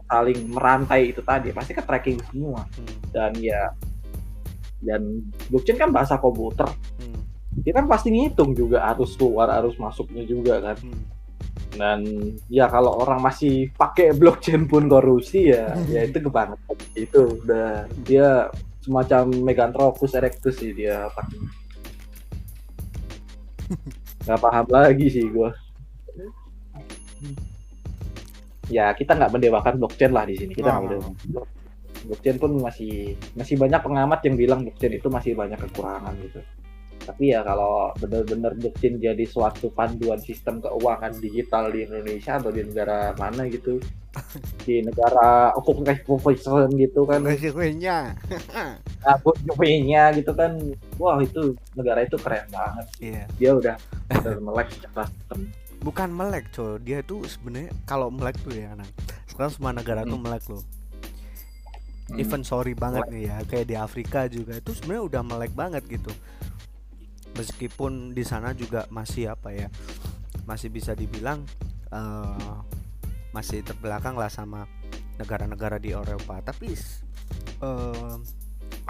saling 0.04 0.52
merantai 0.52 1.16
itu 1.16 1.24
tadi 1.24 1.48
pasti 1.50 1.72
ke 1.72 1.80
tracking 1.80 2.20
semua. 2.28 2.60
Hmm, 2.76 2.94
dan 3.10 3.32
ya 3.40 3.72
dan 4.84 5.24
blockchain 5.48 5.80
kan 5.80 5.90
bahasa 5.90 6.20
komputer. 6.20 6.68
Hmm, 7.00 7.24
dia 7.64 7.72
kan 7.72 7.88
pasti 7.88 8.12
ngitung 8.12 8.52
juga 8.52 8.84
arus 8.92 9.16
keluar 9.16 9.48
arus 9.58 9.80
masuknya 9.80 10.22
juga 10.28 10.60
kan. 10.60 10.76
Hmm. 10.76 11.02
Dan 11.78 12.02
ya 12.50 12.66
kalau 12.66 12.98
orang 12.98 13.22
masih 13.22 13.70
pakai 13.78 14.10
blockchain 14.12 14.66
pun 14.66 14.90
korupsi 14.90 15.54
ya 15.54 15.72
ya 15.94 16.04
itu 16.04 16.18
kebangetan. 16.18 16.76
Itu 16.98 17.40
udah 17.44 17.86
dia 18.04 18.50
semacam 18.82 19.30
Meganthropus 19.44 20.16
erectus 20.16 20.58
sih 20.58 20.74
dia 20.74 21.08
pakai 21.14 21.38
nggak 24.26 24.40
paham 24.42 24.66
lagi 24.68 25.06
sih 25.08 25.24
gua. 25.30 25.54
Ya 28.70 28.90
kita 28.94 29.18
nggak 29.18 29.32
mendewakan 29.34 29.74
blockchain 29.78 30.12
lah 30.14 30.26
di 30.26 30.34
sini. 30.38 30.52
Kita 30.54 30.74
nggak 30.74 31.00
Oh. 31.30 31.46
blockchain 32.00 32.40
pun 32.40 32.56
masih 32.64 33.12
masih 33.36 33.60
banyak 33.60 33.76
pengamat 33.84 34.24
yang 34.24 34.36
bilang 34.40 34.60
blockchain 34.64 34.96
itu 34.96 35.12
masih 35.12 35.36
banyak 35.36 35.60
kekurangan 35.60 36.16
gitu 36.24 36.40
tapi 37.00 37.32
ya 37.32 37.40
kalau 37.40 37.90
benar-benar 37.96 38.52
blockchain 38.60 39.00
jadi 39.00 39.24
suatu 39.24 39.72
panduan 39.72 40.20
sistem 40.20 40.60
keuangan 40.60 41.16
digital 41.18 41.72
di 41.72 41.88
Indonesia 41.88 42.36
atau 42.36 42.52
di 42.52 42.62
negara 42.64 43.16
mana 43.16 43.48
gitu. 43.48 43.80
Di 44.66 44.82
negara 44.82 45.54
occupation 45.54 46.66
gitu 46.74 47.06
kan. 47.06 47.22
Konsekuensinya. 47.22 48.10
aku 49.06 49.30
nya 49.86 50.10
gitu 50.18 50.34
kan. 50.34 50.58
Wah 50.98 51.22
itu 51.22 51.54
negara 51.78 52.02
itu 52.02 52.18
keren 52.18 52.42
banget. 52.50 52.86
Iya. 52.98 53.24
dia 53.38 53.50
udah 53.54 53.76
melek 54.42 54.74
secara 54.74 55.06
sistem. 55.06 55.46
Bukan 55.86 56.10
melek 56.10 56.50
coy. 56.50 56.82
Dia 56.82 57.06
tuh 57.06 57.22
sebenarnya 57.22 57.70
kalau 57.86 58.10
melek 58.10 58.34
tuh 58.42 58.50
ya 58.50 58.74
nang. 58.74 58.90
Sekarang 59.30 59.54
semua 59.54 59.70
negara 59.70 60.02
tuh 60.02 60.18
Hmm. 60.18 60.26
melek 60.26 60.42
loh. 60.50 60.64
Hmm. 62.10 62.18
even 62.18 62.42
sorry 62.42 62.74
banget 62.74 63.06
nih 63.06 63.30
ya 63.30 63.38
kayak 63.46 63.66
di 63.70 63.76
Afrika 63.78 64.26
juga 64.26 64.58
itu 64.58 64.74
sebenarnya 64.74 65.02
udah 65.06 65.22
melek 65.22 65.52
banget 65.54 65.82
gitu 65.86 66.10
meskipun 67.32 68.12
di 68.12 68.22
sana 68.22 68.52
juga 68.52 68.86
masih 68.88 69.30
apa 69.30 69.50
ya 69.50 69.68
masih 70.44 70.68
bisa 70.68 70.92
dibilang 70.92 71.44
eh, 71.88 72.56
masih 73.30 73.62
terbelakang 73.62 74.14
lah 74.14 74.26
sama 74.26 74.66
negara-negara 75.14 75.76
di 75.76 75.92
Eropa. 75.92 76.40
Tapi 76.40 76.74
eh, 77.60 78.16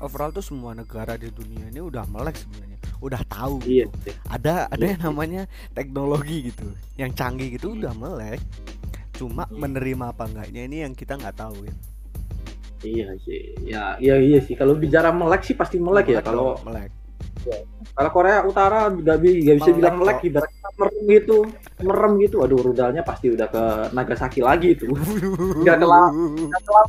overall 0.00 0.30
tuh 0.30 0.40
semua 0.40 0.72
negara 0.72 1.14
di 1.14 1.28
dunia 1.28 1.68
ini 1.68 1.80
udah 1.80 2.06
melek 2.06 2.36
sebenarnya 2.36 2.78
udah 3.00 3.22
tahu 3.24 3.64
iya 3.64 3.88
gitu 3.88 4.12
ada 4.28 4.68
ada 4.68 4.84
Iya. 4.84 4.92
yang 4.92 5.00
namanya 5.08 5.42
teknologi 5.72 6.52
gitu 6.52 6.68
yang 6.96 7.12
canggih 7.12 7.56
gitu 7.56 7.72
udah 7.72 7.92
melek. 7.92 8.40
Cuma 9.12 9.44
Hmm. 9.44 9.56
menerima 9.60 10.12
apa 10.12 10.24
enggaknya 10.24 10.62
ini 10.64 10.76
yang 10.80 10.92
kita 10.92 11.16
nggak 11.16 11.36
tahu 11.36 11.64
ya. 11.64 11.74
Iya 12.80 13.08
sih. 13.20 13.42
Ya 13.64 13.84
iya 14.00 14.16
iya 14.16 14.40
sih. 14.40 14.56
Kalau 14.56 14.72
bicara 14.76 15.12
melek 15.12 15.44
sih 15.44 15.52
pasti 15.52 15.76
melek 15.76 16.08
ya. 16.08 16.20
Kalau 16.24 16.56
dong, 16.56 16.72
melek 17.46 17.64
kalau 17.96 18.10
Korea 18.12 18.38
Utara 18.46 18.88
nggak 18.88 19.18
bi- 19.18 19.40
nggak 19.44 19.56
bisa 19.60 19.70
Melek 19.70 19.78
bilang 19.80 19.94
melek 19.98 20.18
ibaratnya 20.22 20.68
merem 20.78 20.96
gitu 21.08 21.38
merem 21.80 22.12
gitu. 22.20 22.36
Aduh 22.44 22.60
rudalnya 22.60 23.02
pasti 23.04 23.32
udah 23.32 23.48
ke 23.48 23.62
Nagasaki 23.96 24.40
lagi 24.44 24.76
itu. 24.76 24.88
Nggak 25.64 25.76
kelar. 25.80 26.12
nggak 26.12 26.62
kelar 26.64 26.86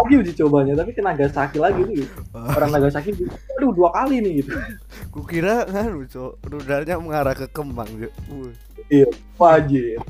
lagi 0.00 0.12
uji 0.20 0.32
cobanya 0.36 0.74
tapi 0.76 0.90
ke 0.92 1.00
Nagasaki 1.00 1.58
lagi 1.60 1.80
nih 1.84 2.04
orang 2.32 2.70
Nagasaki 2.72 3.10
aduh 3.56 3.72
dua 3.72 3.88
kali 3.92 4.20
nih 4.20 4.32
gitu. 4.44 4.52
Kukira 5.12 5.64
kan 5.68 5.92
rudalnya 6.44 6.94
mengarah 7.00 7.34
ke 7.36 7.46
kembang 7.52 7.88
Cok. 7.88 8.12
Wih. 8.32 9.08
wajib. 9.40 10.00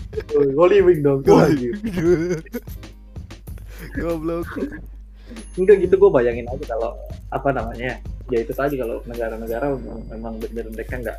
Holy 0.54 0.78
Wing 0.82 1.00
dong 1.02 1.22
wajib. 1.26 1.78
Goblok 3.94 4.50
enggak 5.56 5.76
gitu 5.84 5.94
gue 5.96 6.10
bayangin 6.12 6.46
aja 6.48 6.64
kalau 6.76 6.92
apa 7.32 7.48
namanya 7.50 7.98
ya 8.28 8.38
itu 8.40 8.52
tadi 8.52 8.76
kalau 8.76 9.00
negara-negara 9.08 9.72
memang- 10.12 10.40
benar 10.40 10.66
mereka 10.72 10.94
nggak 11.00 11.18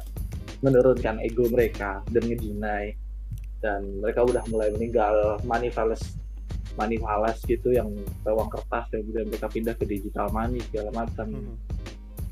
menurunkan 0.61 1.15
ego 1.21 1.45
mereka 1.49 2.01
dan 2.09 2.23
ngedinai 2.25 2.95
dan 3.61 3.81
mereka 4.01 4.21
udah 4.25 4.43
mulai 4.49 4.69
meninggal 4.73 5.41
money 5.45 5.69
fallacy 5.73 6.13
money 6.75 6.99
fallacy 6.99 7.55
gitu 7.55 7.71
yang 7.73 7.87
uang 8.27 8.49
kertas 8.51 8.85
dan 8.91 9.01
kemudian 9.03 9.27
mereka 9.31 9.47
pindah 9.47 9.73
ke 9.79 9.85
digital 9.87 10.27
money 10.29 10.59
segala 10.69 10.91
macam. 10.91 11.27
Hmm. 11.31 11.55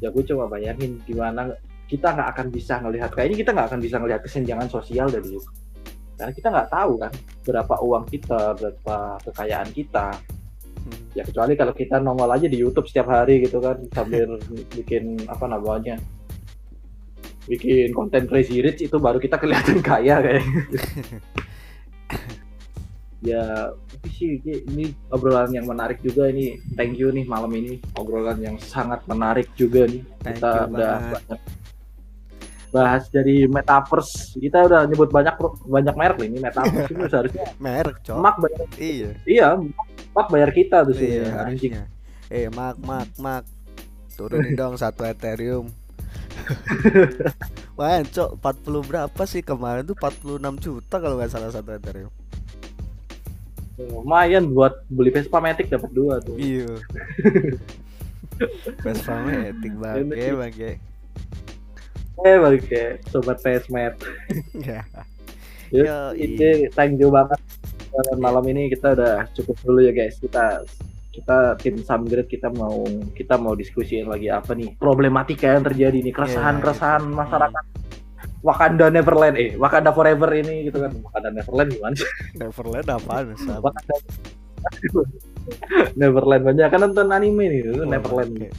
ya 0.03 0.11
gue 0.11 0.23
coba 0.35 0.51
bayangin 0.51 0.99
gimana 1.07 1.55
kita 1.87 2.11
nggak 2.11 2.29
akan 2.35 2.47
bisa 2.51 2.75
ngelihat 2.83 3.09
kayaknya 3.15 3.37
kita 3.39 3.51
nggak 3.55 3.67
akan 3.71 3.79
bisa 3.79 3.95
ngelihat 4.03 4.21
kesenjangan 4.25 4.67
sosial 4.67 5.07
dari 5.07 5.31
itu. 5.31 5.51
Karena 6.19 6.33
kita 6.35 6.47
nggak 6.51 6.69
tahu 6.69 6.93
kan 6.99 7.13
berapa 7.47 7.75
uang 7.79 8.03
kita 8.11 8.41
berapa 8.59 8.95
kekayaan 9.31 9.69
kita 9.71 10.07
Hmm. 10.83 11.15
ya 11.15 11.23
kecuali 11.23 11.55
kalau 11.55 11.71
kita 11.71 11.95
nongol 11.97 12.27
aja 12.27 12.45
di 12.45 12.59
YouTube 12.59 12.85
setiap 12.85 13.07
hari 13.07 13.39
gitu 13.39 13.57
kan 13.57 13.79
sambil 13.89 14.35
bikin 14.71 15.15
apa 15.25 15.47
namanya 15.47 15.95
bikin 17.43 17.91
konten 17.91 18.23
crazy 18.23 18.59
rich 18.59 18.83
itu 18.83 18.95
baru 18.97 19.15
kita 19.15 19.35
kelihatan 19.35 19.79
kaya 19.87 20.19
kayak 20.19 20.43
ya 23.23 23.71
tapi 23.87 24.07
sih 24.11 24.31
ini- 24.43 24.63
ini 24.67 24.85
obrolan 25.07 25.47
yang 25.49 25.63
menarik 25.63 26.03
juga 26.03 26.27
ini. 26.27 26.59
Thank 26.75 26.99
you 26.99 27.07
nih 27.07 27.23
malam 27.23 27.55
ini 27.55 27.79
obrolan 27.95 28.35
yang 28.35 28.59
sangat 28.59 28.99
menarik 29.07 29.47
juga 29.55 29.87
nih. 29.87 30.03
Thank 30.19 30.43
kita 30.43 30.51
you 30.51 30.75
udah 30.75 30.91
banget. 30.99 31.13
banyak 31.15 31.41
bahas 32.73 33.03
dari 33.07 33.35
metaverse. 33.47 34.35
Kita 34.35 34.67
udah 34.67 34.83
nyebut 34.83 35.07
banyak 35.07 35.35
banyak 35.63 35.95
merek 35.95 36.17
nih 36.19 36.27
ini 36.27 36.39
metaverse 36.43 36.91
itu 36.91 37.03
seharusnya. 37.15 37.45
Merek 37.63 37.95
cok. 38.03 38.17
Mak 38.19 38.35
bayar 38.43 38.67
iya. 38.75 39.09
Iya 39.23 39.47
mak 40.13 40.27
bayar 40.29 40.49
kita 40.49 40.85
tuh 40.85 40.93
sih 40.93 41.19
iya 41.19 41.43
harusnya. 41.43 41.83
Eh 42.29 42.47
mak 42.49 42.77
mak 42.79 43.09
mak. 43.17 43.43
Turunin 44.13 44.53
dong 44.53 44.77
satu 44.77 45.03
ethereum. 45.03 45.67
Wah, 47.77 48.03
cok 48.03 48.37
40 48.37 48.89
berapa 48.89 49.21
sih? 49.25 49.41
Kemarin 49.41 49.83
tuh 49.83 49.97
46 49.97 50.37
juta 50.61 50.95
kalau 51.01 51.17
nggak 51.17 51.33
salah 51.33 51.49
satu 51.49 51.73
ethereum. 51.73 52.13
Lumayan 53.73 54.53
buat 54.53 54.85
beli 54.85 55.09
Vespa 55.09 55.41
Matic 55.41 55.67
dapat 55.67 55.89
dua 55.89 56.21
tuh. 56.21 56.37
Iya. 56.37 56.69
Vespa 58.83 59.13
metik 59.21 59.73
bangke 59.77 60.27
bangke. 60.33 60.71
eh 62.23 62.37
balik 62.39 62.63
ke 62.69 62.83
sobat 63.09 63.41
PSMet 63.41 63.97
Ya. 64.69 64.85
ya, 65.73 66.13
Yoi. 66.13 66.23
ini 66.23 66.49
thank 66.71 66.95
you 66.97 67.09
banget 67.09 67.41
malam 68.17 68.43
ini 68.49 68.69
kita 68.73 68.97
udah 68.97 69.15
cukup 69.33 69.55
dulu 69.61 69.79
ya 69.85 69.91
guys. 69.93 70.17
Kita 70.17 70.65
kita 71.13 71.53
tim 71.61 71.77
Samgrid 71.85 72.25
kita 72.25 72.49
mau 72.49 72.81
kita 73.13 73.37
mau 73.37 73.53
diskusiin 73.53 74.09
lagi 74.09 74.33
apa 74.33 74.57
nih 74.57 74.73
problematika 74.81 75.45
yang 75.45 75.61
terjadi 75.61 76.01
nih 76.01 76.09
keresahan 76.09 76.57
keresahan 76.57 77.05
iya. 77.05 77.13
masyarakat 77.21 77.65
Wakanda 78.41 78.89
Neverland 78.89 79.37
eh 79.37 79.53
Wakanda 79.61 79.93
Forever 79.93 80.33
ini 80.33 80.73
gitu 80.73 80.81
kan 80.81 80.89
Wakanda 81.05 81.29
Neverland 81.29 81.69
gimana 81.69 81.93
sih 81.93 82.09
Neverland 82.33 82.87
apaan 82.89 83.25
Sam? 83.37 83.61
Wakanda 83.61 83.95
Neverland 85.93 86.43
banyak 86.49 86.67
kan 86.73 86.79
nonton 86.81 87.07
anime 87.13 87.45
nih 87.45 87.61
Oh, 87.77 87.85
Neverland 87.85 88.31
oke. 88.33 88.49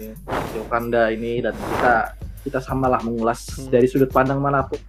Ya, 0.00 0.14
di 0.24 0.56
Wakanda 0.64 1.12
ini 1.12 1.44
dan 1.44 1.52
kita 1.52 1.94
kita 2.48 2.58
samalah 2.64 3.04
mengulas 3.04 3.44
Hmm. 3.60 3.68
dari 3.68 3.84
sudut 3.84 4.08
pandang 4.08 4.40
mana 4.40 4.64
pun. 4.64 4.80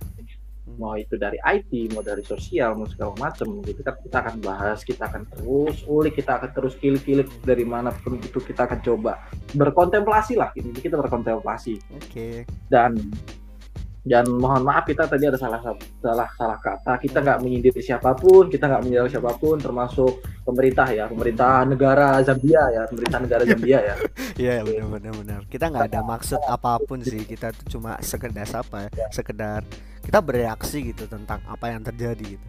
Mau 0.77 0.95
itu 0.95 1.15
dari 1.15 1.39
IT 1.41 1.95
mau 1.95 2.03
dari 2.03 2.21
sosial 2.21 2.75
mau 2.75 2.87
segala 2.87 3.15
macam 3.17 3.63
gitu 3.63 3.81
kan 3.81 3.95
kita 3.99 4.17
akan 4.21 4.35
bahas 4.43 4.79
kita 4.83 5.03
akan 5.07 5.23
terus 5.31 5.81
ulik 5.87 6.19
kita 6.19 6.37
akan 6.39 6.49
terus 6.51 6.73
kilik-kilik 6.77 7.27
dari 7.43 7.63
mana 7.63 7.91
pun 7.91 8.19
itu 8.19 8.39
kita 8.39 8.67
akan 8.67 8.79
coba 8.83 9.25
berkontemplasi 9.55 10.35
lah 10.39 10.51
ini 10.55 10.75
kita 10.75 10.99
berkontemplasi 10.99 11.79
Oke. 11.95 12.43
dan 12.67 12.99
dan 14.05 14.29
mohon 14.29 14.61
maaf 14.61 14.85
kita 14.85 15.09
tadi 15.09 15.25
ada 15.25 15.33
salah 15.33 15.57
salah 15.97 16.29
salah 16.37 16.59
kata 16.61 17.01
kita 17.01 17.25
nggak 17.25 17.41
menyindir 17.41 17.73
siapa 17.81 18.13
pun 18.13 18.53
kita 18.53 18.69
nggak 18.69 18.85
menyindir 18.85 19.09
siapa 19.09 19.33
pun 19.33 19.57
termasuk 19.57 20.21
pemerintah 20.45 20.85
ya 20.93 21.09
pemerintah 21.09 21.65
negara 21.65 22.21
Zambia 22.21 22.69
ya 22.69 22.85
pemerintah 22.85 23.19
negara 23.25 23.43
Zambia 23.49 23.79
ya 23.81 23.95
Iya 24.35 24.67
benar 24.67 24.87
benar 24.91 25.13
benar. 25.15 25.39
Kita 25.47 25.71
nggak 25.71 25.95
ada 25.95 26.01
maksud 26.03 26.41
apa 26.43 26.75
pun 26.83 26.99
sih. 26.99 27.23
Kita 27.23 27.55
tuh 27.55 27.79
cuma 27.79 27.95
sekedar 28.03 28.43
apa 28.51 28.91
ya? 28.91 29.07
Sekedar 29.07 29.63
kita 30.05 30.19
bereaksi 30.19 30.77
gitu 30.85 31.03
tentang 31.05 31.41
apa 31.43 31.65
yang 31.67 31.81
terjadi 31.81 32.37
gitu. 32.37 32.47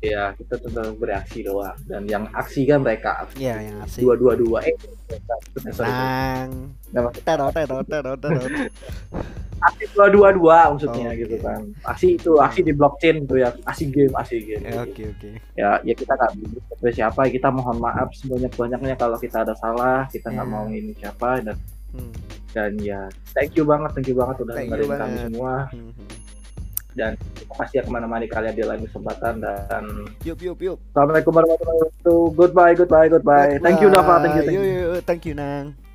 ya 0.00 0.32
kita 0.32 0.56
tentang 0.58 0.96
bereaksi 0.96 1.44
doang 1.44 1.76
dan 1.84 2.02
yang 2.04 2.24
aksi 2.32 2.64
kan 2.64 2.80
mereka 2.80 3.28
Iya 3.36 3.60
yang 3.62 3.76
asik. 3.84 4.00
dua 4.00 4.16
dua 4.16 4.32
dua 4.34 4.58
eh 4.62 4.72
sorry, 5.52 5.72
sorry. 5.76 5.92
Nang. 5.92 6.50
Nama- 6.90 7.10
Teror 7.14 7.50
teror 7.50 7.82
teror 7.84 8.16
teror. 8.16 8.48
aksi 9.60 9.84
dua 9.92 10.06
dua 10.08 10.28
dua 10.32 10.58
maksudnya 10.72 11.04
Oh, 11.06 11.14
gitu 11.14 11.36
kan 11.38 11.60
aksi 11.84 12.16
itu 12.16 12.32
aksi 12.34 12.60
di 12.62 12.72
blockchain 12.72 13.28
tuh 13.28 13.38
ya 13.38 13.52
aksi 13.62 13.84
game 13.86 14.14
aksi 14.14 14.36
game 14.40 14.64
Ya, 14.64 14.80
Oke 14.80 15.02
oke. 15.06 15.30
ya 15.54 15.70
ya 15.84 15.92
kita 15.92 16.16
nggak 16.16 16.32
bisa 16.80 16.90
siapa 16.96 17.28
kita 17.28 17.52
mohon 17.52 17.76
maaf 17.76 18.08
sebanyak 18.14 18.48
banyaknya 18.50 18.96
kalau 18.96 19.14
kita 19.14 19.44
ada 19.44 19.52
salah 19.54 20.08
kita 20.08 20.32
nggak 20.32 20.48
Ya. 20.48 20.50
mau 20.50 20.64
ini 20.64 20.96
siapa 20.96 21.44
dan 21.44 21.60
Hmm. 21.90 22.12
dan 22.50 22.70
ya 22.78 23.06
thank 23.32 23.54
you 23.54 23.62
banget 23.62 23.90
thank 23.94 24.06
you 24.06 24.14
banget 24.14 24.36
udah 24.40 24.54
dengerin 24.56 24.90
kami 24.90 25.16
semua 25.26 25.54
Hmm, 25.70 25.92
dan 26.90 27.14
pasti 27.54 27.78
ya 27.78 27.86
ke 27.86 27.90
mana-mana 27.90 28.26
kalian 28.26 28.54
di 28.54 28.64
lain 28.66 28.82
kesempatan 28.82 29.38
dan 29.38 29.84
Yup 30.22 30.38
yup 30.42 30.58
yup. 30.58 30.78
assalamualaikum 30.90 31.30
warahmatullahi 31.30 31.78
wabarakatuh 31.78 32.22
goodbye 32.34 32.74
goodbye 32.74 33.08
goodbye 33.08 33.50
thank 33.58 33.78
you 33.78 33.86
Nava 33.86 34.18
thank 34.18 34.34
you 34.34 34.42
thank 34.42 34.54
you 34.54 34.62
yuk, 34.62 34.78
yuk. 34.90 35.00
thank 35.06 35.22
you 35.22 35.34
Nang. 35.34 35.89